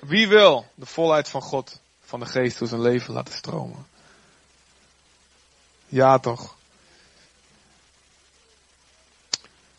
[0.00, 3.86] Wie wil de volheid van God, van de geest door zijn leven laten stromen?
[5.86, 6.56] Ja toch.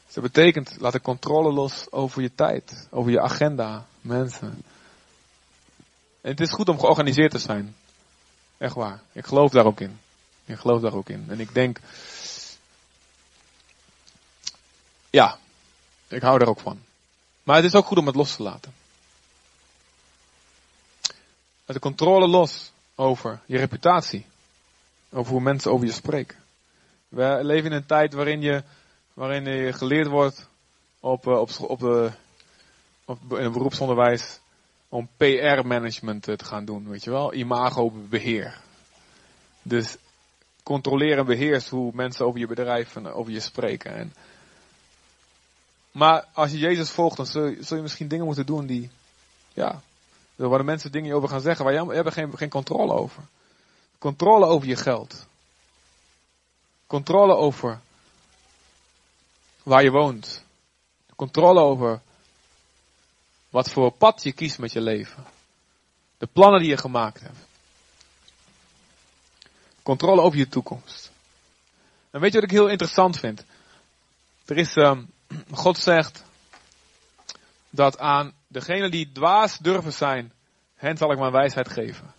[0.06, 4.63] Dus dat betekent, laat de controle los over je tijd, over je agenda, mensen.
[6.22, 7.76] En het is goed om georganiseerd te zijn.
[8.58, 9.02] Echt waar.
[9.12, 10.00] Ik geloof daar ook in.
[10.46, 11.26] Ik geloof daar ook in.
[11.28, 11.80] En ik denk,
[15.12, 15.38] ja,
[16.08, 16.80] ik hou daar ook van.
[17.43, 18.74] Maar het is ook goed om het los te laten.
[21.65, 24.26] Met de controle los over je reputatie.
[25.12, 26.38] Over hoe mensen over je spreken.
[27.08, 28.63] We leven in een tijd waarin je,
[29.13, 30.47] waarin je geleerd wordt
[31.00, 32.12] op, eh, op, op, de,
[33.06, 34.39] op in het beroepsonderwijs
[34.89, 37.34] om PR-management te gaan doen, weet je wel?
[37.34, 38.62] Imago-beheer.
[39.62, 39.97] Dus
[40.63, 43.95] controleer en beheers hoe mensen over je bedrijf en over je spreken.
[43.95, 44.13] En,
[45.91, 48.89] maar als je Jezus volgt, dan zul je, misschien dingen moeten doen die,
[49.54, 49.82] ja,
[50.36, 53.23] waar de mensen dingen over gaan zeggen, waar je hebt geen, geen controle over.
[53.97, 55.25] Controle over je geld.
[56.88, 57.80] Controle over
[59.63, 60.43] waar je woont.
[61.15, 62.01] Controle over
[63.49, 65.25] wat voor pad je kiest met je leven.
[66.17, 67.38] De plannen die je gemaakt hebt.
[69.84, 71.12] Controle over je toekomst.
[72.12, 73.45] En weet je wat ik heel interessant vind?
[74.45, 75.10] Er is, um,
[75.52, 76.24] God zegt
[77.70, 80.32] dat aan degenen die dwaas durven zijn,
[80.76, 82.13] hen zal ik mijn wijsheid geven.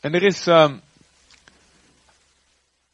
[0.00, 0.80] En er is, um,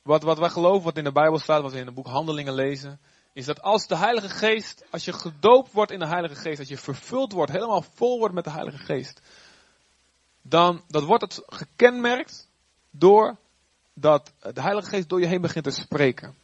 [0.03, 2.55] wat, wat wij geloven, wat in de Bijbel staat, wat we in het boek Handelingen
[2.55, 2.99] lezen,
[3.33, 6.69] is dat als de Heilige Geest, als je gedoopt wordt in de Heilige Geest, als
[6.69, 9.21] je vervuld wordt, helemaal vol wordt met de Heilige Geest,
[10.43, 12.49] dan dat wordt het gekenmerkt
[12.91, 13.37] door
[13.95, 16.35] dat de Heilige Geest door je heen begint te spreken.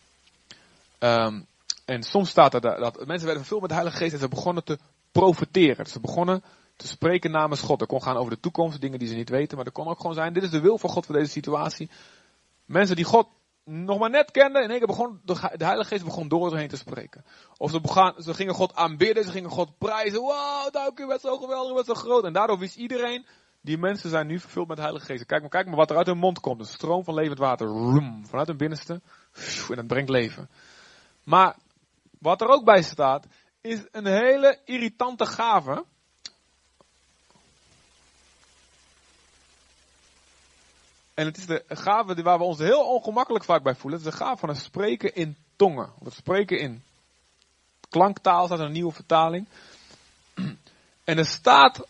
[0.98, 1.46] Um,
[1.84, 4.64] en soms staat er dat mensen werden vervuld met de Heilige Geest en ze begonnen
[4.64, 4.78] te
[5.12, 5.86] profeteren.
[5.86, 6.42] ze begonnen
[6.76, 7.78] te spreken namens God.
[7.78, 10.00] Dat kon gaan over de toekomst, dingen die ze niet weten, maar dat kon ook
[10.00, 11.90] gewoon zijn, dit is de wil van God voor deze situatie.
[12.64, 13.28] Mensen die God
[13.64, 16.68] nog maar net kenden, in één keer begon de Heilige Geest begon door ze heen
[16.68, 17.24] te spreken.
[17.56, 20.20] Of ze, begaan, ze gingen God aanbidden, ze gingen God prijzen.
[20.20, 22.24] Wow, dank u, bent zo geweldig, u bent zo groot.
[22.24, 23.26] En daardoor wist iedereen,
[23.60, 25.26] die mensen zijn nu vervuld met de Heilige Geest.
[25.26, 26.60] Kijk maar, kijk maar wat er uit hun mond komt.
[26.60, 27.68] Een stroom van levend water.
[28.28, 29.00] vanuit hun binnenste.
[29.68, 30.48] En dat brengt leven.
[31.24, 31.56] Maar
[32.22, 33.26] wat er ook bij staat,
[33.60, 35.84] is een hele irritante gave.
[41.14, 43.98] En het is de gave waar we ons heel ongemakkelijk vaak bij voelen.
[43.98, 45.92] Het is de gave van het spreken in tongen.
[45.98, 46.82] Of het spreken in
[47.88, 49.46] klanktaal, staat een nieuwe vertaling.
[51.04, 51.86] En er staat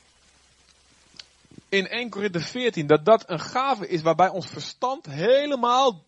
[1.69, 6.05] in 1 Korinthe 14 dat dat een gave is waarbij ons verstand helemaal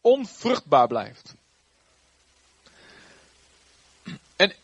[0.00, 1.34] onvruchtbaar blijft.
[4.36, 4.54] En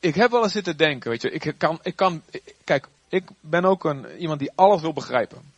[0.00, 2.22] ik heb wel eens zitten denken, weet je, ik kan, ik kan,
[2.64, 5.52] kijk, ik ben ook een, iemand die alles wil begrijpen.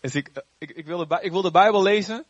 [0.00, 2.24] Dus ik, ik, ik, wil de, ik de Bijbel lezen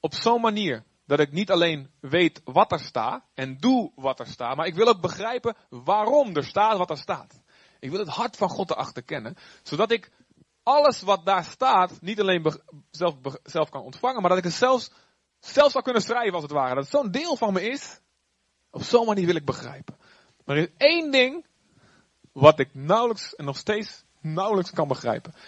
[0.00, 4.26] op zo'n manier dat ik niet alleen weet wat er staat en doe wat er
[4.26, 7.40] staat, maar ik wil ook begrijpen waarom er staat wat er staat.
[7.80, 10.10] Ik wil het hart van God erachter kennen, zodat ik
[10.62, 12.52] alles wat daar staat niet alleen
[12.90, 14.90] zelf, zelf kan ontvangen, maar dat ik het zelfs,
[15.40, 16.74] zelf zou kunnen schrijven als het ware.
[16.74, 18.00] Dat het zo'n deel van me is.
[18.70, 19.96] Op zo'n manier wil ik begrijpen.
[20.48, 21.44] Maar er is één ding
[22.32, 25.34] wat ik nauwelijks en nog steeds nauwelijks kan begrijpen.
[25.34, 25.44] Nou,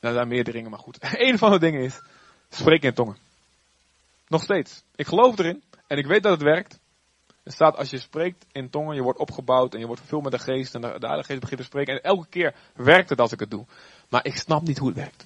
[0.00, 0.98] er zijn meer dingen, maar goed.
[1.26, 2.00] Eén van de dingen is,
[2.48, 3.16] spreken in tongen.
[4.28, 4.82] Nog steeds.
[4.94, 6.78] Ik geloof erin en ik weet dat het werkt.
[7.42, 10.32] Er staat als je spreekt in tongen, je wordt opgebouwd en je wordt vervuld met
[10.32, 11.94] de geest en de, Heilige Geest begint te spreken.
[11.94, 13.64] En elke keer werkt het als ik het doe.
[14.08, 15.24] Maar ik snap niet hoe het werkt.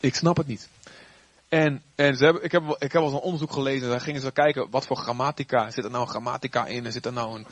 [0.00, 0.68] Ik snap het niet.
[1.52, 3.88] En, en ze hebben, ik, heb, ik heb wel een onderzoek gelezen.
[3.88, 5.70] Daar gingen ze kijken wat voor grammatica.
[5.70, 6.86] Zit er nou een grammatica in?
[6.86, 7.46] En zit er nou een.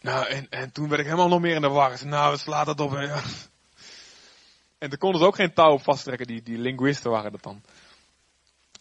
[0.00, 2.06] Nou, en, en toen werd ik helemaal nog meer in de war.
[2.06, 2.92] Nou, slaat dat op.
[2.92, 3.20] Ja.
[4.78, 6.26] En toen konden ze ook geen touw op vasttrekken.
[6.26, 7.62] Die, die linguisten waren dat dan.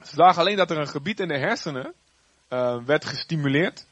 [0.03, 1.93] Ze zagen alleen dat er een gebied in de hersenen
[2.49, 3.85] uh, werd gestimuleerd.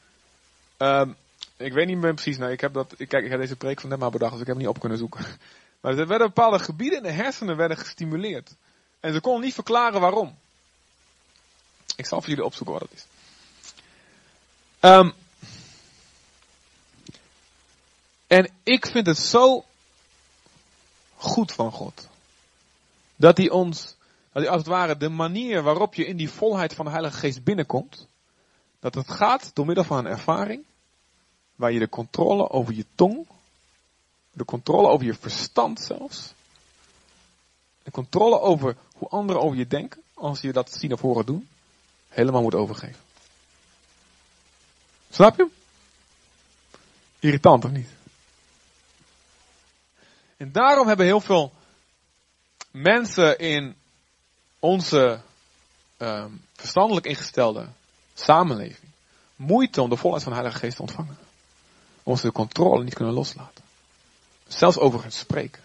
[0.80, 1.10] Uh,
[1.58, 2.38] ik weet niet meer precies.
[2.38, 2.93] Nou, ik heb dat.
[2.97, 4.75] Ik, kijk, ik heb deze preek van net maar bedacht, dus ik heb het niet
[4.75, 5.25] op kunnen zoeken.
[5.82, 8.56] Maar er werden bepaalde gebieden in de hersenen werden gestimuleerd.
[8.99, 10.38] En ze konden niet verklaren waarom.
[11.95, 13.05] Ik zal voor jullie opzoeken wat het is.
[14.79, 15.13] Um,
[18.27, 19.65] en ik vind het zo
[21.15, 22.07] goed van God.
[23.15, 23.95] Dat hij ons,
[24.31, 27.17] dat hij als het ware de manier waarop je in die volheid van de Heilige
[27.17, 28.07] Geest binnenkomt.
[28.79, 30.63] Dat het gaat door middel van een ervaring.
[31.55, 33.27] Waar je de controle over je tong.
[34.31, 36.33] De controle over je verstand zelfs.
[37.83, 41.47] De controle over hoe anderen over je denken, als je dat zien of horen doen,
[42.10, 43.01] helemaal moet overgeven.
[45.10, 45.47] Snap je?
[47.19, 47.89] Irritant of niet?
[50.38, 51.53] En daarom hebben heel veel
[52.71, 53.75] mensen in
[54.60, 55.21] onze
[55.97, 57.67] uh, verstandelijk ingestelde
[58.13, 58.88] samenleving
[59.38, 61.17] moeite om de volheid van de Heilige Geest te ontvangen.
[62.03, 63.63] Omdat ze de controle niet kunnen loslaten.
[64.47, 65.62] Zelfs over het spreken.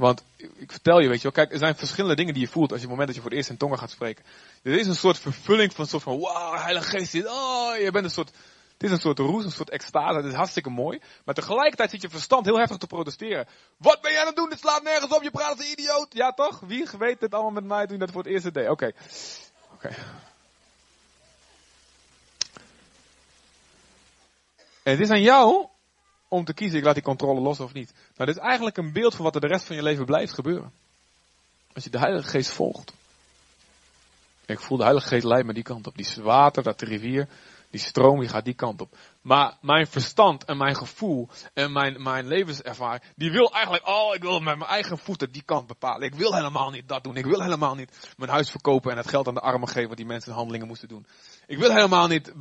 [0.00, 2.72] Want ik vertel je, weet je wel, kijk, er zijn verschillende dingen die je voelt
[2.72, 4.24] als je het moment dat je voor het eerst in tongen gaat spreken.
[4.62, 8.04] Er is een soort vervulling van een soort van, wauw, heilige geest, oh, je bent
[8.04, 8.28] een soort,
[8.72, 11.00] het is een soort roes, een soort extase, het is hartstikke mooi.
[11.24, 13.46] Maar tegelijkertijd zit je verstand heel heftig te protesteren.
[13.76, 14.48] Wat ben jij aan het doen?
[14.48, 16.06] Dit slaat nergens op, je praat als een idioot.
[16.10, 16.60] Ja toch?
[16.60, 18.68] Wie weet dit allemaal met mij toen dat voor het eerst deed?
[18.68, 18.92] Oké.
[19.72, 19.88] Oké.
[24.82, 25.66] En het is aan jou
[26.30, 27.92] om te kiezen, ik laat die controle los of niet.
[28.16, 30.32] Nou, dit is eigenlijk een beeld van wat er de rest van je leven blijft
[30.32, 30.72] gebeuren.
[31.72, 32.92] Als je de Heilige Geest volgt.
[34.46, 35.96] Ik voel de Heilige Geest leidt me die kant op.
[35.96, 37.28] Die water, dat rivier,
[37.70, 38.96] die stroom, die gaat die kant op.
[39.20, 44.22] Maar mijn verstand en mijn gevoel en mijn, mijn levenservaring, die wil eigenlijk, oh, ik
[44.22, 46.06] wil met mijn eigen voeten die kant bepalen.
[46.06, 47.16] Ik wil helemaal niet dat doen.
[47.16, 49.96] Ik wil helemaal niet mijn huis verkopen en het geld aan de armen geven wat
[49.96, 51.06] die mensen handelingen moesten doen.
[51.46, 52.32] Ik wil helemaal niet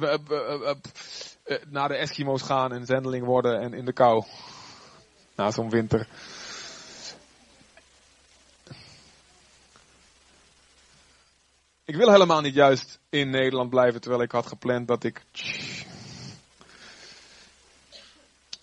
[1.49, 4.25] uh, naar de Eskimo's gaan en zendeling worden en in de kou.
[5.35, 6.07] Na zo'n winter.
[11.85, 15.21] Ik wil helemaal niet juist in Nederland blijven terwijl ik had gepland dat ik.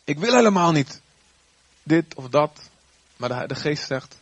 [0.04, 1.00] Ik wil helemaal niet
[1.82, 2.70] dit of dat.
[3.16, 4.18] Maar de, de geest zegt.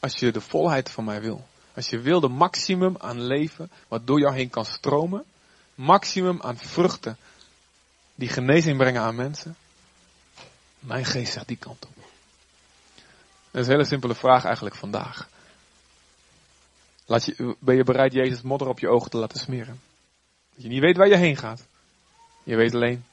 [0.00, 1.46] Als je de volheid van mij wil.
[1.74, 5.24] Als je wil de maximum aan leven wat door jou heen kan stromen.
[5.82, 7.16] Maximum aan vruchten
[8.14, 9.56] die genezing brengen aan mensen.
[10.78, 11.94] Mijn geest zegt die kant op.
[13.50, 15.28] Dat is een hele simpele vraag eigenlijk vandaag.
[17.06, 19.80] Laat je, ben je bereid Jezus modder op je ogen te laten smeren?
[20.54, 21.66] Dat je niet weet waar je heen gaat.
[22.42, 23.04] Je weet alleen,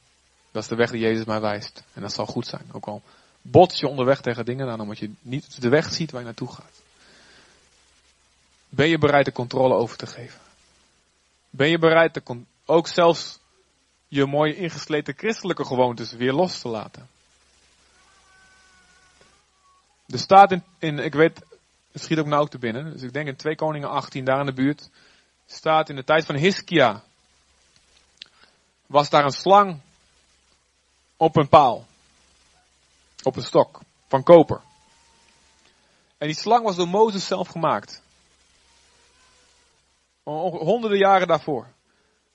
[0.52, 1.84] dat is de weg die Jezus mij wijst.
[1.94, 2.70] En dat zal goed zijn.
[2.72, 3.02] Ook al
[3.42, 6.54] bots je onderweg tegen dingen aan, omdat je niet de weg ziet waar je naartoe
[6.54, 6.82] gaat.
[8.70, 10.40] Ben je bereid de controle over te geven?
[11.50, 12.22] Ben je bereid de,
[12.70, 13.40] ook zelfs
[14.08, 17.10] je mooie ingesleten christelijke gewoontes weer los te laten?
[20.08, 21.40] Er staat in, in ik weet,
[21.92, 22.92] het schiet ook nauw te binnen.
[22.92, 24.90] Dus ik denk in 2 Koningen 18, daar in de buurt.
[25.46, 27.04] Staat in de tijd van Hiskia.
[28.86, 29.82] Was daar een slang
[31.18, 31.86] op een paal.
[33.24, 33.82] Op een stok.
[34.08, 34.62] Van koper.
[36.18, 38.02] En die slang was door Mozes zelf gemaakt.
[40.24, 41.68] Honderden jaren daarvoor.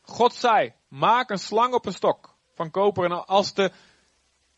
[0.04, 3.04] God zei, maak een slang op een stok van koper.
[3.04, 3.72] En als de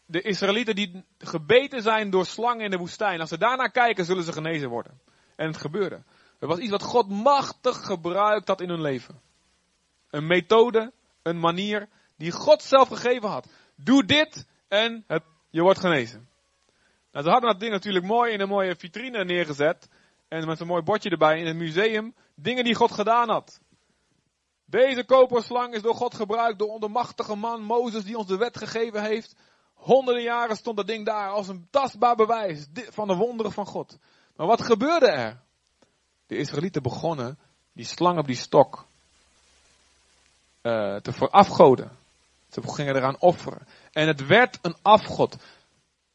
[0.07, 4.25] de Israëlieten die gebeten zijn door slangen in de woestijn, als ze daarnaar kijken, zullen
[4.25, 5.01] ze genezen worden.
[5.37, 6.03] En het gebeurde.
[6.39, 9.21] Het was iets wat God machtig gebruikt had in hun leven.
[10.11, 13.49] Een methode, een manier die God zelf gegeven had.
[13.75, 15.05] Doe dit en
[15.51, 16.29] je wordt genezen.
[17.13, 19.89] Nou, ze hadden dat ding natuurlijk mooi in een mooie vitrine neergezet.
[20.29, 22.15] En met een mooi bordje erbij in het museum.
[22.35, 23.61] Dingen die God gedaan had.
[24.67, 29.03] Deze koperslang is door God gebruikt door de man Mozes die ons de wet gegeven
[29.03, 29.35] heeft.
[29.75, 33.99] Honderden jaren stond dat ding daar als een tastbaar bewijs van de wonderen van God.
[34.37, 35.41] Maar wat gebeurde er?
[36.27, 37.39] De Israëlieten begonnen
[37.73, 38.87] die slang op die stok
[40.63, 41.99] uh, te verafgoden.
[42.49, 43.67] Ze gingen eraan offeren.
[43.93, 45.37] En het werd een afgod.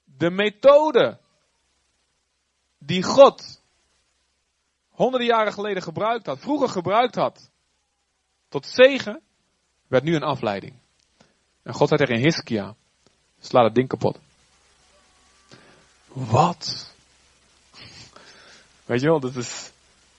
[0.04, 1.20] De methode
[2.78, 3.62] die God
[4.90, 7.51] honderden jaren geleden gebruikt had, vroeger gebruikt had,
[8.52, 9.22] tot zegen
[9.88, 10.74] werd nu een afleiding.
[11.64, 12.76] En God zei tegen Hiskia,
[13.40, 14.20] sla dat ding kapot.
[16.08, 16.92] Wat?
[18.86, 19.72] Weet je wel, dat is,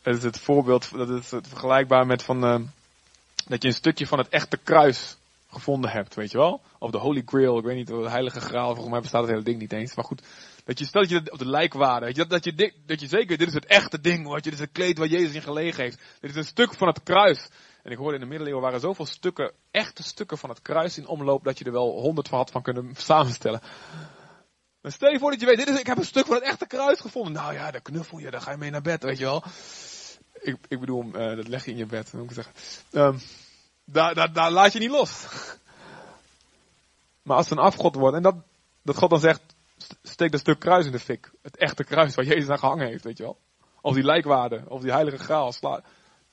[0.03, 2.61] dat is het voorbeeld, dat is het vergelijkbaar met van, uh,
[3.47, 5.16] dat je een stukje van het echte kruis
[5.51, 6.61] gevonden hebt, weet je wel?
[6.78, 9.43] Of de Holy Grail, ik weet niet, de Heilige Graal, volgens mij bestaat het hele
[9.43, 9.95] ding niet eens.
[9.95, 10.22] Maar goed,
[10.64, 13.49] dat je, stel dat je op de lijkwaarde, dat, dat, je, dat je zeker, dit
[13.49, 16.01] is het echte ding, wat je, dit is het kleed waar Jezus in gelegen heeft.
[16.20, 17.49] Dit is een stuk van het kruis.
[17.83, 21.07] En ik hoorde in de middeleeuwen waren zoveel stukken, echte stukken van het kruis in
[21.07, 23.61] omloop, dat je er wel honderd van had van kunnen samenstellen.
[24.80, 26.45] Maar stel je voor dat je weet, dit is, ik heb een stuk van het
[26.45, 27.33] echte kruis gevonden.
[27.33, 29.43] Nou ja, daar knuffel je, daar ga je mee naar bed, weet je wel.
[30.33, 32.55] Ik, ik bedoel, uh, dat leg je in je bed, moet ik zeggen.
[32.93, 33.20] Um,
[33.85, 35.26] daar, daar, daar laat je niet los.
[37.22, 38.35] Maar als het een afgod wordt, en dat,
[38.83, 39.43] dat God dan zegt,
[40.03, 41.30] steek dat stuk kruis in de fik.
[41.43, 43.39] Het echte kruis waar Jezus aan gehangen heeft, weet je wel.
[43.80, 45.53] Of die lijkwaarde, of die heilige graal.
[45.53, 45.83] Sla,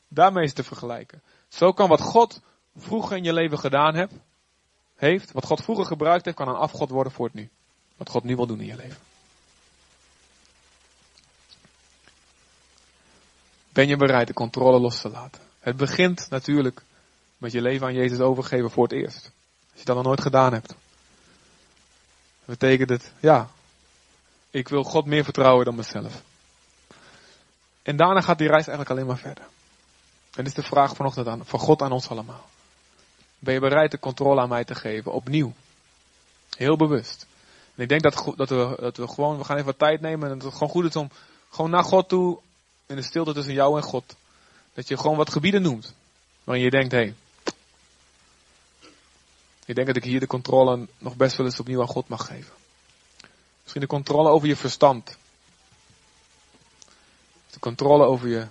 [0.07, 1.21] daarmee is te vergelijken.
[1.49, 2.41] Zo kan wat God
[2.75, 4.13] vroeger in je leven gedaan hebt,
[4.95, 7.49] heeft, wat God vroeger gebruikt heeft, kan een afgod worden voor het nu.
[7.97, 8.97] Wat God nu wil doen in je leven.
[13.69, 15.41] Ben je bereid de controle los te laten?
[15.59, 16.81] Het begint natuurlijk
[17.37, 19.31] met je leven aan Jezus overgeven voor het eerst.
[19.71, 20.75] Als je dat nog nooit gedaan hebt.
[22.45, 23.49] Betekent het, ja,
[24.49, 26.21] ik wil God meer vertrouwen dan mezelf.
[27.81, 29.43] En daarna gaat die reis eigenlijk alleen maar verder.
[30.39, 32.49] En dit is de vraag vanochtend aan, van God aan ons allemaal.
[33.39, 35.11] Ben je bereid de controle aan mij te geven?
[35.11, 35.53] Opnieuw.
[36.57, 37.25] Heel bewust.
[37.75, 40.29] En ik denk dat, dat, we, dat we gewoon, we gaan even wat tijd nemen
[40.29, 41.09] en dat het gewoon goed is om
[41.49, 42.39] gewoon naar God toe,
[42.85, 44.15] in de stilte tussen jou en God,
[44.73, 45.93] dat je gewoon wat gebieden noemt.
[46.43, 47.13] Waarin je denkt, hé, hey,
[49.65, 52.25] ik denk dat ik hier de controle nog best wel eens opnieuw aan God mag
[52.25, 52.53] geven.
[53.61, 55.17] Misschien de controle over je verstand.
[57.51, 58.47] De controle over je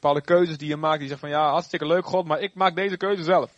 [0.00, 0.98] bepaalde keuzes die je maakt.
[0.98, 3.50] Die zegt van ja, hartstikke leuk God, maar ik maak deze keuze zelf.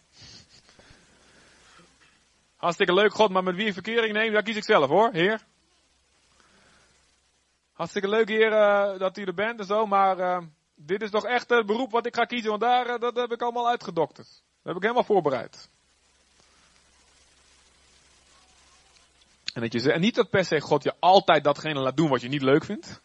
[2.56, 5.40] Hartstikke leuk God, maar met wie ik verkering neem, daar kies ik zelf hoor, Heer.
[7.72, 10.38] Hartstikke leuk Heer uh, dat u er bent en zo, maar uh,
[10.74, 13.32] dit is toch echt het beroep wat ik ga kiezen, want daar, uh, dat heb
[13.32, 14.26] ik allemaal uitgedokterd.
[14.26, 15.68] Dat heb ik helemaal voorbereid.
[19.54, 22.20] En, dat je, en niet dat per se God je altijd datgene laat doen wat
[22.20, 23.02] je niet leuk vindt.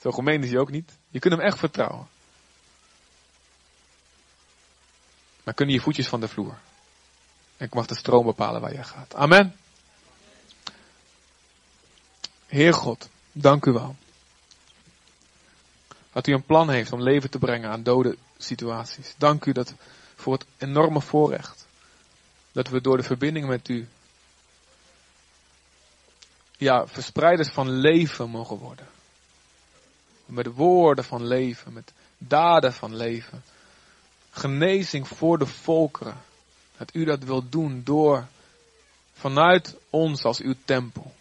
[0.00, 0.92] Zo gemeen is hij ook niet.
[1.08, 2.08] Je kunt hem echt vertrouwen.
[5.44, 6.58] Maar kunnen je voetjes van de vloer.
[7.56, 9.14] Ik mag de stroom bepalen waar je gaat.
[9.14, 9.56] Amen.
[12.46, 13.96] Heer God, dank u wel.
[16.12, 19.14] Dat u een plan heeft om leven te brengen aan dode situaties.
[19.18, 19.74] Dank u dat
[20.14, 21.66] voor het enorme voorrecht.
[22.52, 23.88] Dat we door de verbinding met u
[26.56, 28.86] ja, verspreiders van leven mogen worden.
[30.28, 33.42] Met woorden van leven, met daden van leven.
[34.30, 36.16] Genezing voor de volkeren.
[36.76, 38.26] Dat u dat wilt doen door,
[39.14, 41.14] vanuit ons als uw tempel.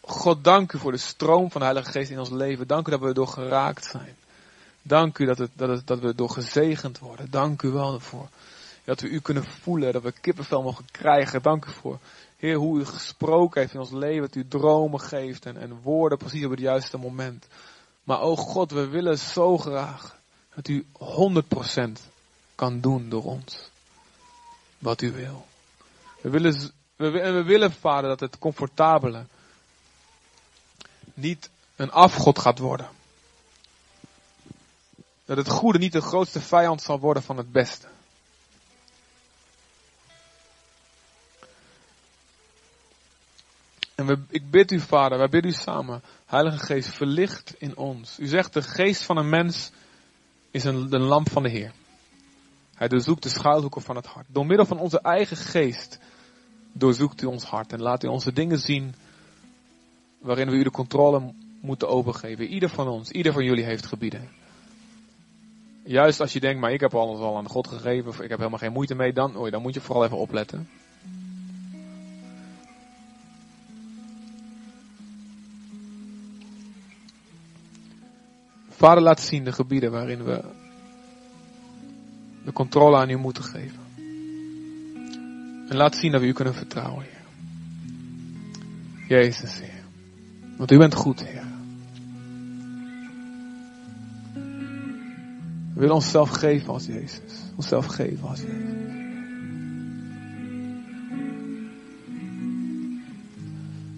[0.00, 2.66] God, dank u voor de stroom van de Heilige Geest in ons leven.
[2.66, 4.16] Dank u dat we door geraakt zijn.
[4.82, 7.30] Dank u dat, het, dat, dat we door gezegend worden.
[7.30, 8.28] Dank u wel ervoor.
[8.84, 11.42] Dat we u kunnen voelen, dat we kippenvel mogen krijgen.
[11.42, 11.98] Dank u voor
[12.44, 16.18] Heer, hoe u gesproken heeft in ons leven, dat u dromen geeft en, en woorden
[16.18, 17.46] precies op het juiste moment.
[18.02, 20.18] Maar oh God, we willen zo graag
[20.54, 20.86] dat u
[21.78, 21.90] 100%
[22.54, 23.70] kan doen door ons.
[24.78, 25.46] Wat u wil.
[26.20, 29.26] We willen, we, we willen, Vader, dat het comfortabele
[31.14, 32.88] niet een afgod gaat worden.
[35.24, 37.86] Dat het goede niet de grootste vijand zal worden van het beste.
[44.04, 46.02] En we, ik bid u, Vader, wij bidden u samen.
[46.26, 48.18] Heilige Geest, verlicht in ons.
[48.18, 49.70] U zegt, de geest van een mens
[50.50, 51.72] is een, de lamp van de Heer.
[52.74, 54.26] Hij doorzoekt de schuilhoeken van het hart.
[54.28, 55.98] Door middel van onze eigen geest
[56.72, 57.72] doorzoekt u ons hart.
[57.72, 58.94] En laat u onze dingen zien
[60.18, 62.46] waarin we u de controle moeten overgeven.
[62.46, 64.28] Ieder van ons, ieder van jullie heeft gebieden.
[65.84, 68.38] Juist als je denkt, maar ik heb alles al aan God gegeven, of ik heb
[68.38, 70.68] helemaal geen moeite mee, dan, oh, dan moet je vooral even opletten.
[78.84, 80.44] Vader, laat zien de gebieden waarin we
[82.44, 83.80] de controle aan u moeten geven.
[85.68, 87.22] En laat zien dat we u kunnen vertrouwen, Heer.
[89.08, 89.82] Jezus, Heer.
[90.56, 91.42] Want u bent goed, Heer.
[95.74, 97.52] We willen onszelf geven als Jezus.
[97.56, 98.92] Onszelf geven als Jezus.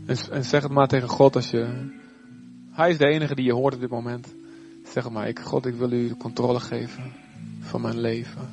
[0.07, 1.91] En, en zeg het maar tegen God als je.
[2.71, 4.35] Hij is de enige die je hoort op dit moment.
[4.97, 7.13] Zeg maar, ik, God, ik wil u de controle geven.
[7.61, 8.49] van mijn leven.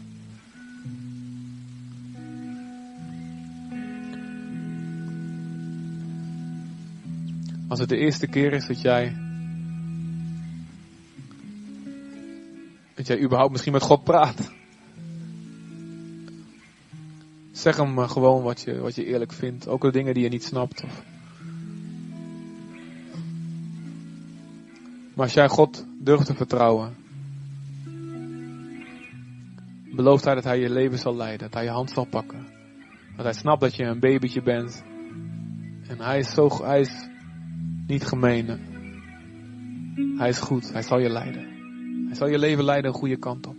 [7.68, 9.16] Als het de eerste keer is dat jij.
[12.94, 14.52] dat jij überhaupt misschien met God praat.
[17.52, 19.68] Zeg hem gewoon wat je, wat je eerlijk vindt.
[19.68, 20.84] Ook de dingen die je niet snapt.
[20.84, 21.13] Of...
[25.16, 26.96] Maar als jij God durft te vertrouwen.
[29.96, 31.40] Belooft hij dat hij je leven zal leiden.
[31.40, 32.48] Dat hij je hand zal pakken.
[33.16, 34.84] Dat hij snapt dat je een babytje bent.
[35.88, 37.08] En hij is zo, hij is
[37.88, 38.72] niet gemeen.
[40.18, 40.74] Hij is goed.
[40.74, 41.48] Hij zal je leiden.
[42.06, 43.56] Hij zal je leven leiden een goede kant op.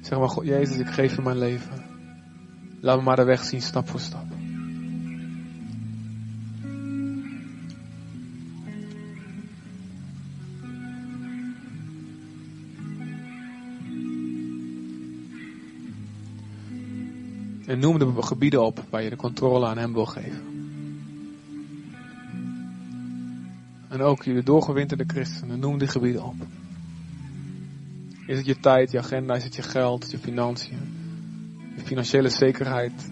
[0.00, 1.84] Zeg maar, God, Jezus, ik geef je mijn leven.
[2.80, 4.33] Laat me maar de weg zien, stap voor stap.
[17.74, 20.42] En noem de gebieden op waar je de controle aan hem wil geven.
[23.88, 26.34] En ook je doorgewinterde christenen, noem die gebieden op.
[28.26, 30.78] Is het je tijd, je agenda, is het je geld, je financiën,
[31.76, 33.10] je financiële zekerheid,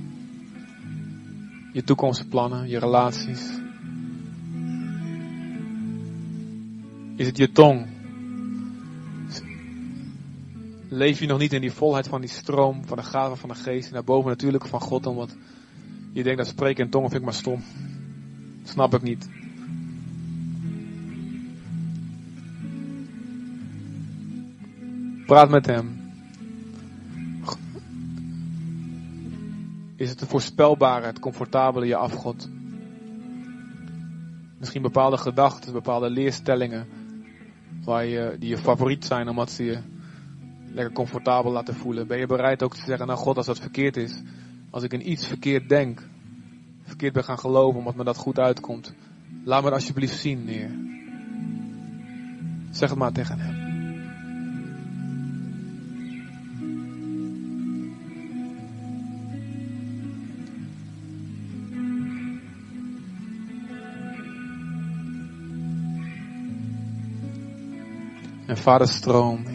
[1.72, 3.50] je toekomstplannen, je relaties?
[7.16, 7.86] Is het je tong?
[10.94, 13.54] Leef je nog niet in die volheid van die stroom, van de gaven van de
[13.54, 15.36] geest, en daarboven natuurlijk van God, omdat
[16.12, 17.62] je denkt dat spreken in tongen vind ik maar stom.
[18.64, 19.28] Snap ik niet.
[25.26, 26.00] Praat met hem.
[29.96, 32.48] Is het het voorspelbare, het comfortabele je afgod?
[34.58, 36.86] Misschien bepaalde gedachten, bepaalde leerstellingen
[37.84, 39.78] waar je, die je favoriet zijn omdat ze je
[40.74, 42.06] lekker comfortabel laten voelen.
[42.06, 44.22] Ben je bereid ook te zeggen, nou God, als dat verkeerd is,
[44.70, 46.08] als ik in iets verkeerd denk,
[46.82, 48.94] verkeerd ben gaan geloven omdat me dat goed uitkomt,
[49.44, 50.70] laat me dat alsjeblieft zien, Heer.
[52.70, 53.70] Zeg het maar tegen hem.
[68.46, 69.51] En vader stroom,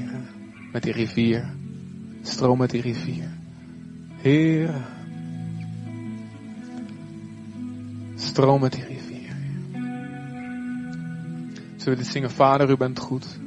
[0.77, 1.49] met die rivier.
[2.21, 3.29] Stroom met die rivier.
[4.21, 4.85] Heer.
[8.15, 9.35] Stroom met die rivier.
[11.77, 12.31] Zullen we dit zingen?
[12.31, 13.39] Vader, u bent goed.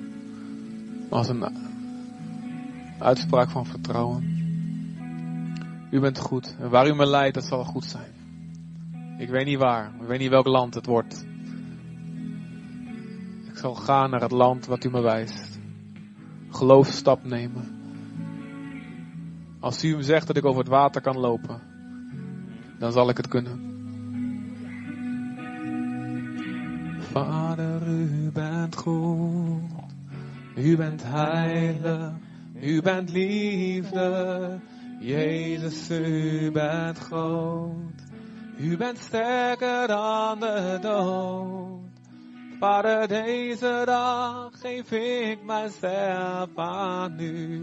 [1.09, 1.45] Als een
[2.99, 4.39] uitspraak van vertrouwen.
[5.91, 6.57] U bent goed.
[6.61, 8.13] En waar u me leidt, dat zal goed zijn.
[9.19, 9.91] Ik weet niet waar.
[10.01, 11.25] Ik weet niet welk land het wordt
[13.61, 15.50] zal gaan naar het land wat u me wijst.
[16.61, 17.65] Geloofstap nemen.
[19.61, 21.61] Als u me zegt dat ik over het water kan lopen,
[22.79, 23.61] dan zal ik het kunnen.
[26.99, 29.63] Vader, u bent goed.
[30.57, 32.13] U bent heilig.
[32.63, 34.59] U bent liefde.
[35.01, 38.03] Jezus, u bent groot.
[38.59, 41.60] U bent sterker dan de dood.
[42.61, 47.63] Vader, deze dag geef ik mijzelf aan u.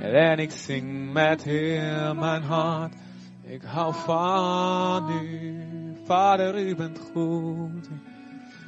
[0.00, 2.94] En ik zing met heel mijn hart,
[3.42, 5.62] ik hou van u.
[6.04, 7.88] Vader, u bent goed.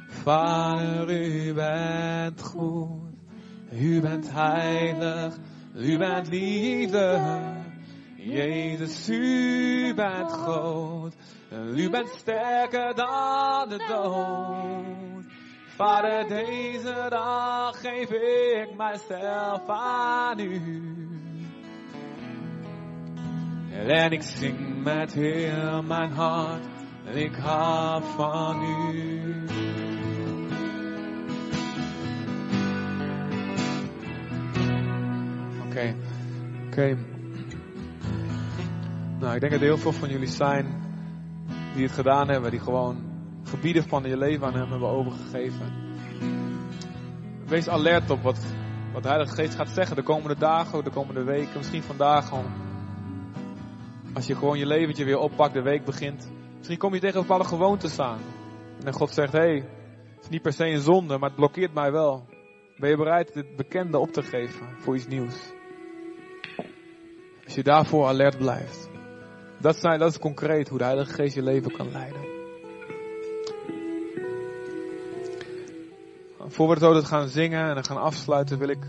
[0.07, 3.13] Vader, u bent goed.
[3.71, 5.37] U bent heilig,
[5.75, 7.39] u bent liefde.
[8.15, 11.15] Jezus, u bent groot.
[11.51, 15.25] U bent sterker dan de dood.
[15.75, 20.61] Vader, deze dag geef ik mijzelf aan u.
[23.71, 26.65] En ik zing met heel mijn hart.
[27.13, 29.45] Ik hou van u.
[35.65, 35.95] Oké,
[36.67, 36.97] oké.
[39.19, 40.80] Nou, ik denk dat heel veel van jullie zijn
[41.73, 43.11] die het gedaan hebben, die gewoon
[43.43, 45.73] gebieden van je leven aan hem hebben overgegeven.
[47.47, 48.45] Wees alert op wat,
[48.93, 52.45] wat de Heilige Geest gaat zeggen de komende dagen, de komende weken, misschien vandaag al.
[54.13, 56.31] Als je gewoon je leventje weer oppakt, de week begint.
[56.57, 58.19] Misschien kom je tegen bepaalde gewoontes aan.
[58.83, 59.55] En God zegt, hé, hey,
[60.15, 62.25] het is niet per se een zonde, maar het blokkeert mij wel.
[62.77, 65.53] Ben je bereid het bekende op te geven voor iets nieuws?
[67.43, 68.90] Als je daarvoor alert blijft.
[69.61, 72.29] Dat, zijn, dat is concreet hoe de Heilige Geest je leven kan leiden.
[76.47, 78.83] voor we het gaan zingen en gaan afsluiten, wil ik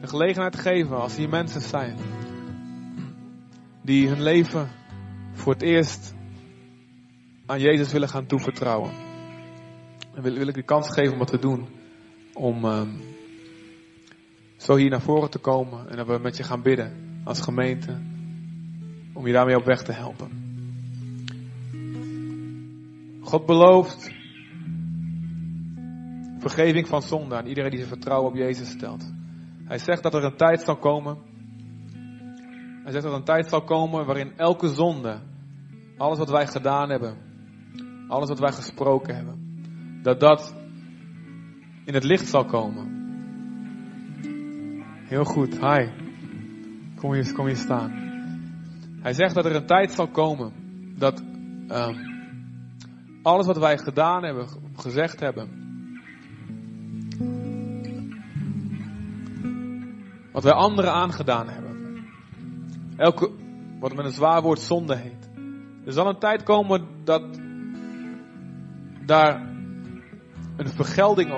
[0.00, 1.96] de gelegenheid geven als hier mensen zijn
[3.82, 4.70] die hun leven
[5.32, 6.14] voor het eerst
[7.46, 8.90] aan Jezus willen gaan toevertrouwen.
[10.14, 11.68] En wil, wil ik de kans geven om wat te doen.
[12.32, 13.02] Om um,
[14.56, 18.13] zo hier naar voren te komen en dat we met je gaan bidden als gemeente.
[19.14, 20.42] Om je daarmee op weg te helpen.
[23.20, 24.12] God belooft
[26.48, 29.12] vergeving van zonde aan iedereen die zijn vertrouwen op Jezus stelt.
[29.64, 31.16] Hij zegt dat er een tijd zal komen.
[32.82, 35.20] Hij zegt dat er een tijd zal komen waarin elke zonde,
[35.96, 37.16] alles wat wij gedaan hebben,
[38.08, 39.38] alles wat wij gesproken hebben,
[40.02, 40.54] dat dat
[41.84, 42.92] in het licht zal komen.
[45.04, 45.88] Heel goed, hi.
[46.96, 48.03] Kom hier, kom hier staan.
[49.04, 50.52] Hij zegt dat er een tijd zal komen
[50.98, 51.20] dat
[51.68, 51.96] um,
[53.22, 54.46] alles wat wij gedaan hebben,
[54.76, 55.62] gezegd hebben,
[60.32, 62.04] Wat wij anderen aangedaan hebben.
[62.96, 63.30] Elke,
[63.80, 65.30] wat met een zwaar woord zonde heet.
[65.86, 67.22] Er zal een tijd komen dat
[69.06, 69.40] daar
[70.56, 71.30] een vergelding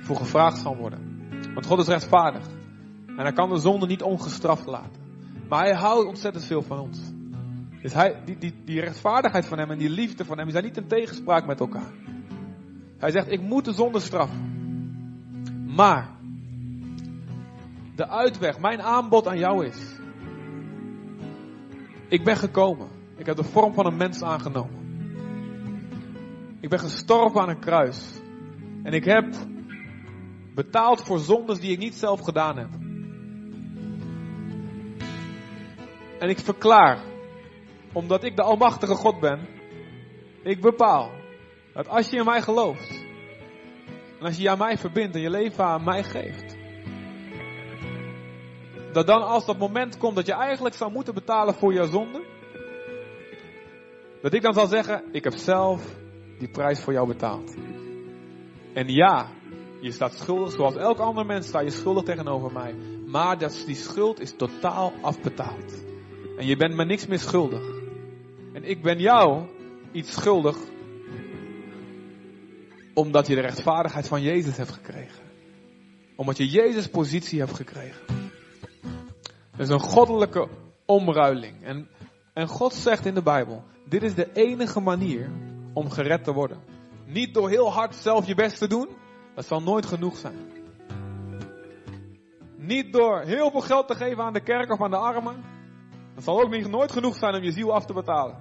[0.00, 1.28] voor gevraagd zal worden.
[1.54, 2.46] Want God is rechtvaardig.
[3.06, 4.99] En hij kan de zonde niet ongestraft laten.
[5.50, 7.00] Maar hij houdt ontzettend veel van ons.
[7.82, 10.64] Dus hij, die, die, die rechtvaardigheid van hem en die liefde van hem, die zijn
[10.64, 11.92] niet in tegenspraak met elkaar.
[12.98, 14.48] Hij zegt, ik moet de zonde straffen.
[15.74, 16.10] Maar,
[17.96, 19.98] de uitweg, mijn aanbod aan jou is.
[22.08, 22.88] Ik ben gekomen.
[23.16, 24.78] Ik heb de vorm van een mens aangenomen.
[26.60, 28.20] Ik ben gestorven aan een kruis.
[28.82, 29.34] En ik heb
[30.54, 32.79] betaald voor zondes die ik niet zelf gedaan heb.
[36.20, 36.98] En ik verklaar,
[37.92, 39.48] omdat ik de Almachtige God ben,
[40.42, 41.10] ik bepaal
[41.72, 43.04] dat als je in mij gelooft,
[44.18, 46.56] en als je je aan mij verbindt en je leven aan mij geeft,
[48.92, 52.22] dat dan als dat moment komt dat je eigenlijk zou moeten betalen voor je zonde,
[54.22, 55.96] dat ik dan zal zeggen, ik heb zelf
[56.38, 57.56] die prijs voor jou betaald.
[58.74, 59.26] En ja,
[59.80, 62.74] je staat schuldig, zoals elk ander mens sta je schuldig tegenover mij.
[63.06, 65.89] Maar dat, die schuld is totaal afbetaald.
[66.40, 67.62] En je bent me niks meer schuldig.
[68.52, 69.46] En ik ben jou
[69.92, 70.56] iets schuldig,
[72.94, 75.22] omdat je de rechtvaardigheid van Jezus hebt gekregen.
[76.16, 78.06] Omdat je Jezus positie hebt gekregen.
[79.50, 80.48] Dat is een goddelijke
[80.86, 81.64] omruiling.
[81.64, 81.88] En,
[82.32, 85.30] en God zegt in de Bijbel, dit is de enige manier
[85.72, 86.58] om gered te worden.
[87.06, 88.88] Niet door heel hard zelf je best te doen,
[89.34, 90.38] dat zal nooit genoeg zijn.
[92.56, 95.58] Niet door heel veel geld te geven aan de kerk of aan de armen,
[96.24, 98.36] dat zal ook nooit genoeg zijn om je ziel af te betalen.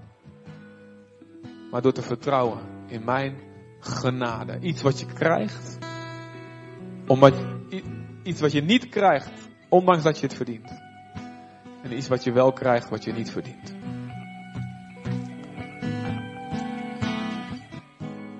[1.72, 3.38] Maar door te vertrouwen in mijn
[3.80, 4.60] genade.
[4.60, 5.78] Iets wat je krijgt,
[7.08, 7.34] omdat,
[8.24, 10.82] iets wat je niet krijgt, ondanks dat je het verdient.
[11.84, 13.74] En iets wat je wel krijgt, wat je niet verdient.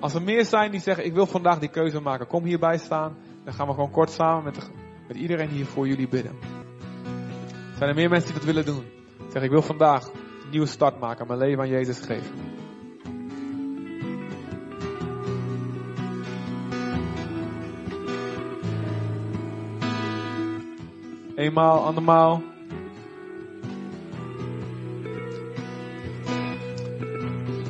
[0.00, 3.16] Als er meer zijn die zeggen, ik wil vandaag die keuze maken, kom hierbij staan.
[3.44, 4.70] Dan gaan we gewoon kort samen met,
[5.08, 6.38] met iedereen hier voor jullie bidden.
[7.76, 8.99] Zijn er meer mensen die dat willen doen?
[9.32, 12.34] Zeg, ik wil vandaag een nieuwe start maken, mijn leven aan Jezus geven.
[21.34, 22.42] Eenmaal, andermaal.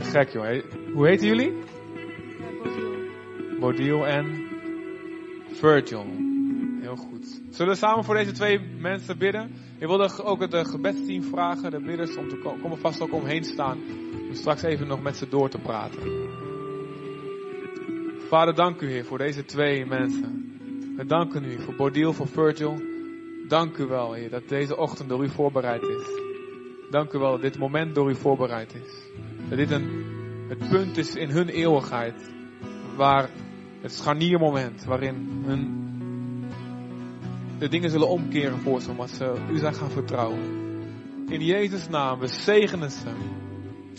[0.01, 0.63] Gek joh.
[0.93, 1.53] Hoe heten jullie?
[3.61, 4.49] Bodil en
[5.53, 6.07] Virgil.
[6.81, 7.41] Heel goed.
[7.51, 9.70] Zullen we samen voor deze twee mensen bidden?
[9.81, 12.61] Ik wilde ook het gebedsteam vragen, de bidders, om te komen.
[12.61, 13.79] Kom vast ook omheen staan.
[14.29, 16.29] Om straks even nog met ze door te praten.
[18.29, 20.53] Vader, dank u Heer voor deze twee mensen.
[20.97, 22.83] We danken u voor Bodil, voor Virgil.
[23.49, 26.21] Dank u wel Heer dat deze ochtend door u voorbereid is.
[26.91, 29.11] Dank u wel dat dit moment door u voorbereid is.
[29.49, 30.05] Dat dit een,
[30.49, 32.33] het punt is in hun eeuwigheid.
[32.97, 33.31] Waar
[33.81, 35.90] het scharniermoment waarin hun
[37.61, 40.41] de dingen zullen omkeren voor ze, omdat ze u zijn gaan vertrouwen.
[41.29, 43.09] In Jezus' naam, we zegenen ze.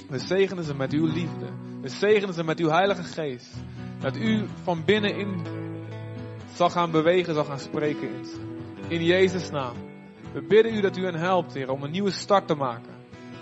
[0.10, 1.46] We zegenen ze met uw liefde.
[1.82, 3.54] We zegenen ze met uw Heilige Geest.
[4.00, 5.42] Dat u van binnenin
[6.54, 8.40] zal gaan bewegen, zal gaan spreken in ze.
[8.88, 9.76] In Jezus' naam.
[10.34, 12.94] We bidden u dat u hen helpt, Heer, om een nieuwe start te maken.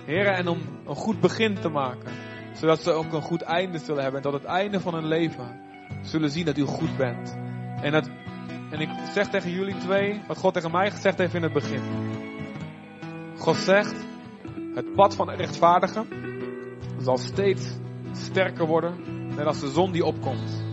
[0.06, 2.12] Heer, en om een goed begin te maken.
[2.54, 4.22] Zodat ze ook een goed einde zullen hebben.
[4.22, 5.60] En tot het einde van hun leven
[6.02, 7.38] zullen zien dat u goed bent.
[7.82, 8.10] En, dat,
[8.72, 11.82] en ik zeg tegen jullie twee wat God tegen mij gezegd heeft in het begin.
[13.38, 13.96] God zegt,
[14.74, 16.06] het pad van de rechtvaardige
[16.98, 17.78] zal steeds
[18.12, 18.96] sterker worden,
[19.36, 20.64] net als de zon die opkomt.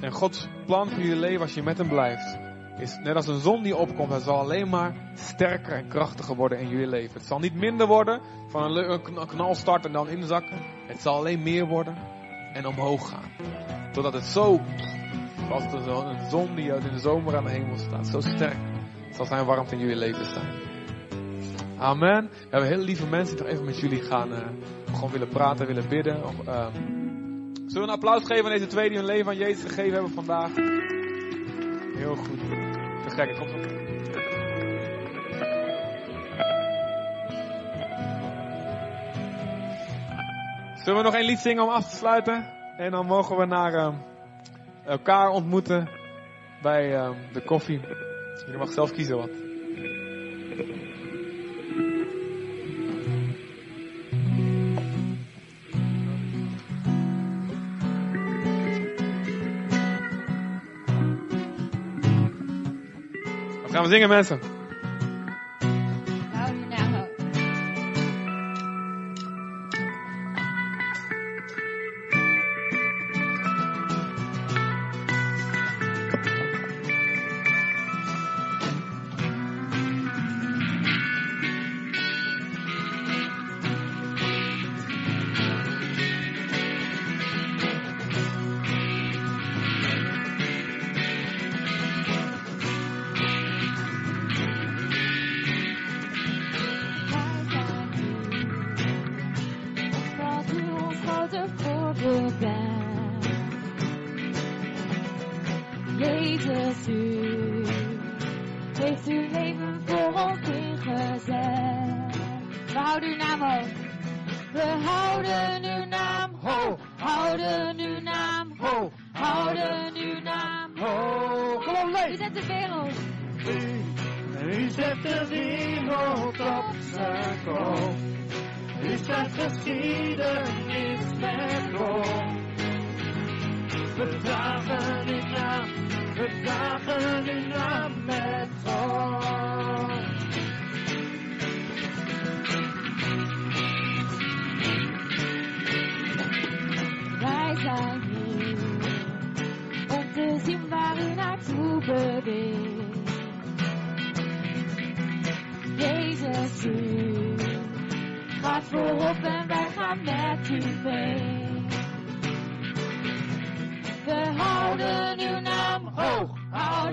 [0.00, 2.38] En Gods plan voor jullie leven als je met hem blijft,
[2.78, 6.58] is net als een zon die opkomt, het zal alleen maar sterker en krachtiger worden
[6.58, 7.18] in jullie leven.
[7.18, 10.56] Het zal niet minder worden van een, een knal starten en dan inzakken.
[10.86, 11.96] Het zal alleen meer worden
[12.52, 13.30] en omhoog gaan.
[13.92, 14.60] Totdat het zo,
[15.84, 18.56] zoals een zon die uit in de zomer aan de hemel staat, zo sterk
[19.10, 20.48] zal zijn warmte in jullie leven staan.
[21.78, 22.28] Amen.
[22.30, 24.46] We hebben hele lieve mensen die nog even met jullie gaan, eh,
[24.92, 26.24] gewoon willen praten, willen bidden.
[26.24, 26.98] Of, ehm,
[27.68, 30.10] Zullen we een applaus geven aan deze twee die hun leven aan Jezus gegeven hebben
[30.10, 30.54] vandaag?
[31.96, 32.38] Heel goed.
[33.02, 33.76] Te gek, komt op.
[40.76, 42.46] Zullen we nog één lied zingen om af te sluiten?
[42.76, 43.94] En dan mogen we naar ehm,
[44.88, 45.88] elkaar ontmoeten
[46.62, 47.80] bij ehm, de koffie.
[48.50, 49.30] Je mag zelf kiezen wat.
[63.62, 64.57] Wat gaan we zingen mensen?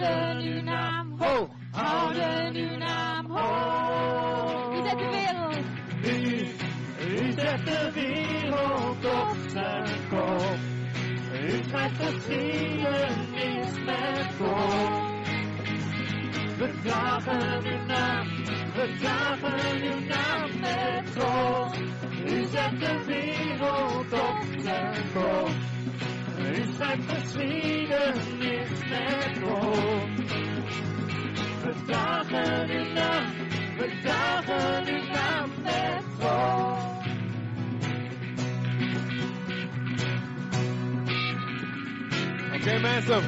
[0.01, 4.73] Houden uw naam hoog, houden uw naam hoog.
[4.73, 5.65] U zet de wereld.
[6.03, 6.47] U,
[7.11, 10.57] u zet de wereld op zijn kop.
[11.33, 15.13] U schrijft geschiedenis met rol.
[16.57, 18.27] We dragen uw naam,
[18.73, 21.67] we dragen uw naam met rol.
[22.25, 25.74] U zet de wereld op zijn kop.
[26.75, 30.09] Schrijft geschiedenis met rol.
[31.63, 33.25] We dragen uw naam,
[33.77, 36.77] we dragen uw naam met rol.
[42.55, 43.23] Oké mensen,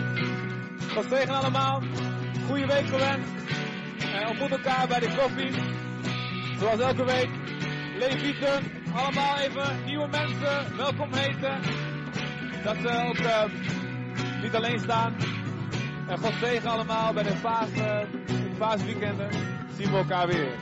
[0.93, 1.81] God zegen allemaal.
[2.47, 3.31] Goede week gewenst.
[4.13, 5.51] En ontmoet elkaar bij de koffie.
[6.59, 7.29] Zoals elke week.
[7.97, 8.63] Levieten,
[8.95, 11.86] allemaal even nieuwe mensen welkom heten.
[12.63, 13.43] Dat ze ook eh,
[14.41, 15.15] niet alleen staan.
[16.07, 17.69] En God zegen allemaal bij de paas,
[18.57, 19.29] paasweekenden.
[19.77, 20.55] Zien we elkaar weer.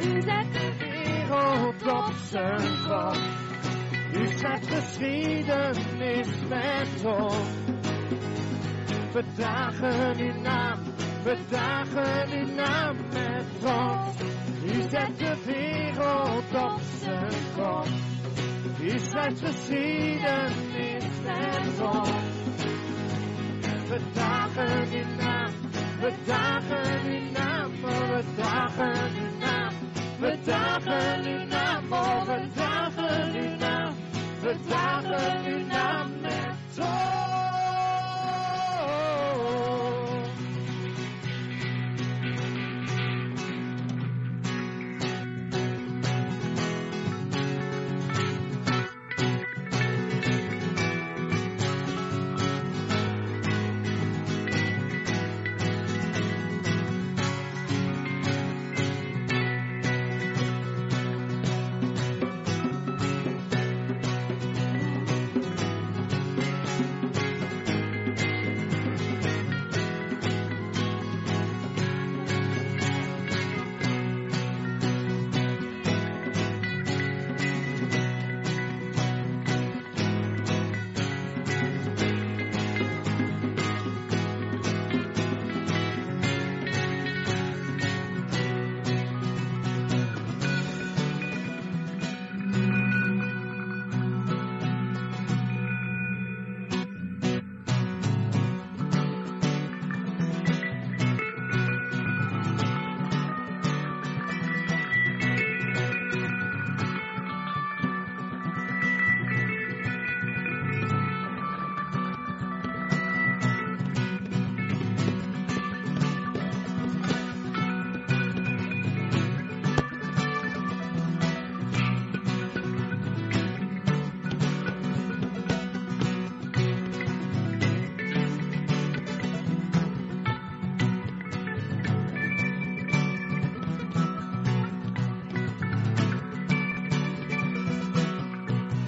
[0.00, 0.46] U, zet
[1.92, 3.16] op zijn kop.
[4.14, 7.36] U schrijft geschiedenis met ons.
[9.12, 10.78] We dragen uw naam,
[11.22, 14.41] we dragen uw naam met ons.
[14.72, 17.86] U zet de wereld op zijn kop.
[18.80, 22.40] U schrijft geschiedenis met ons.
[23.88, 25.52] We dragen uw naam,
[26.00, 29.72] we dragen uw naam, oh, we dragen uw naam.
[30.20, 33.94] We dragen uw naam, oh, we dragen uw naam.
[34.40, 36.01] We dragen uw naam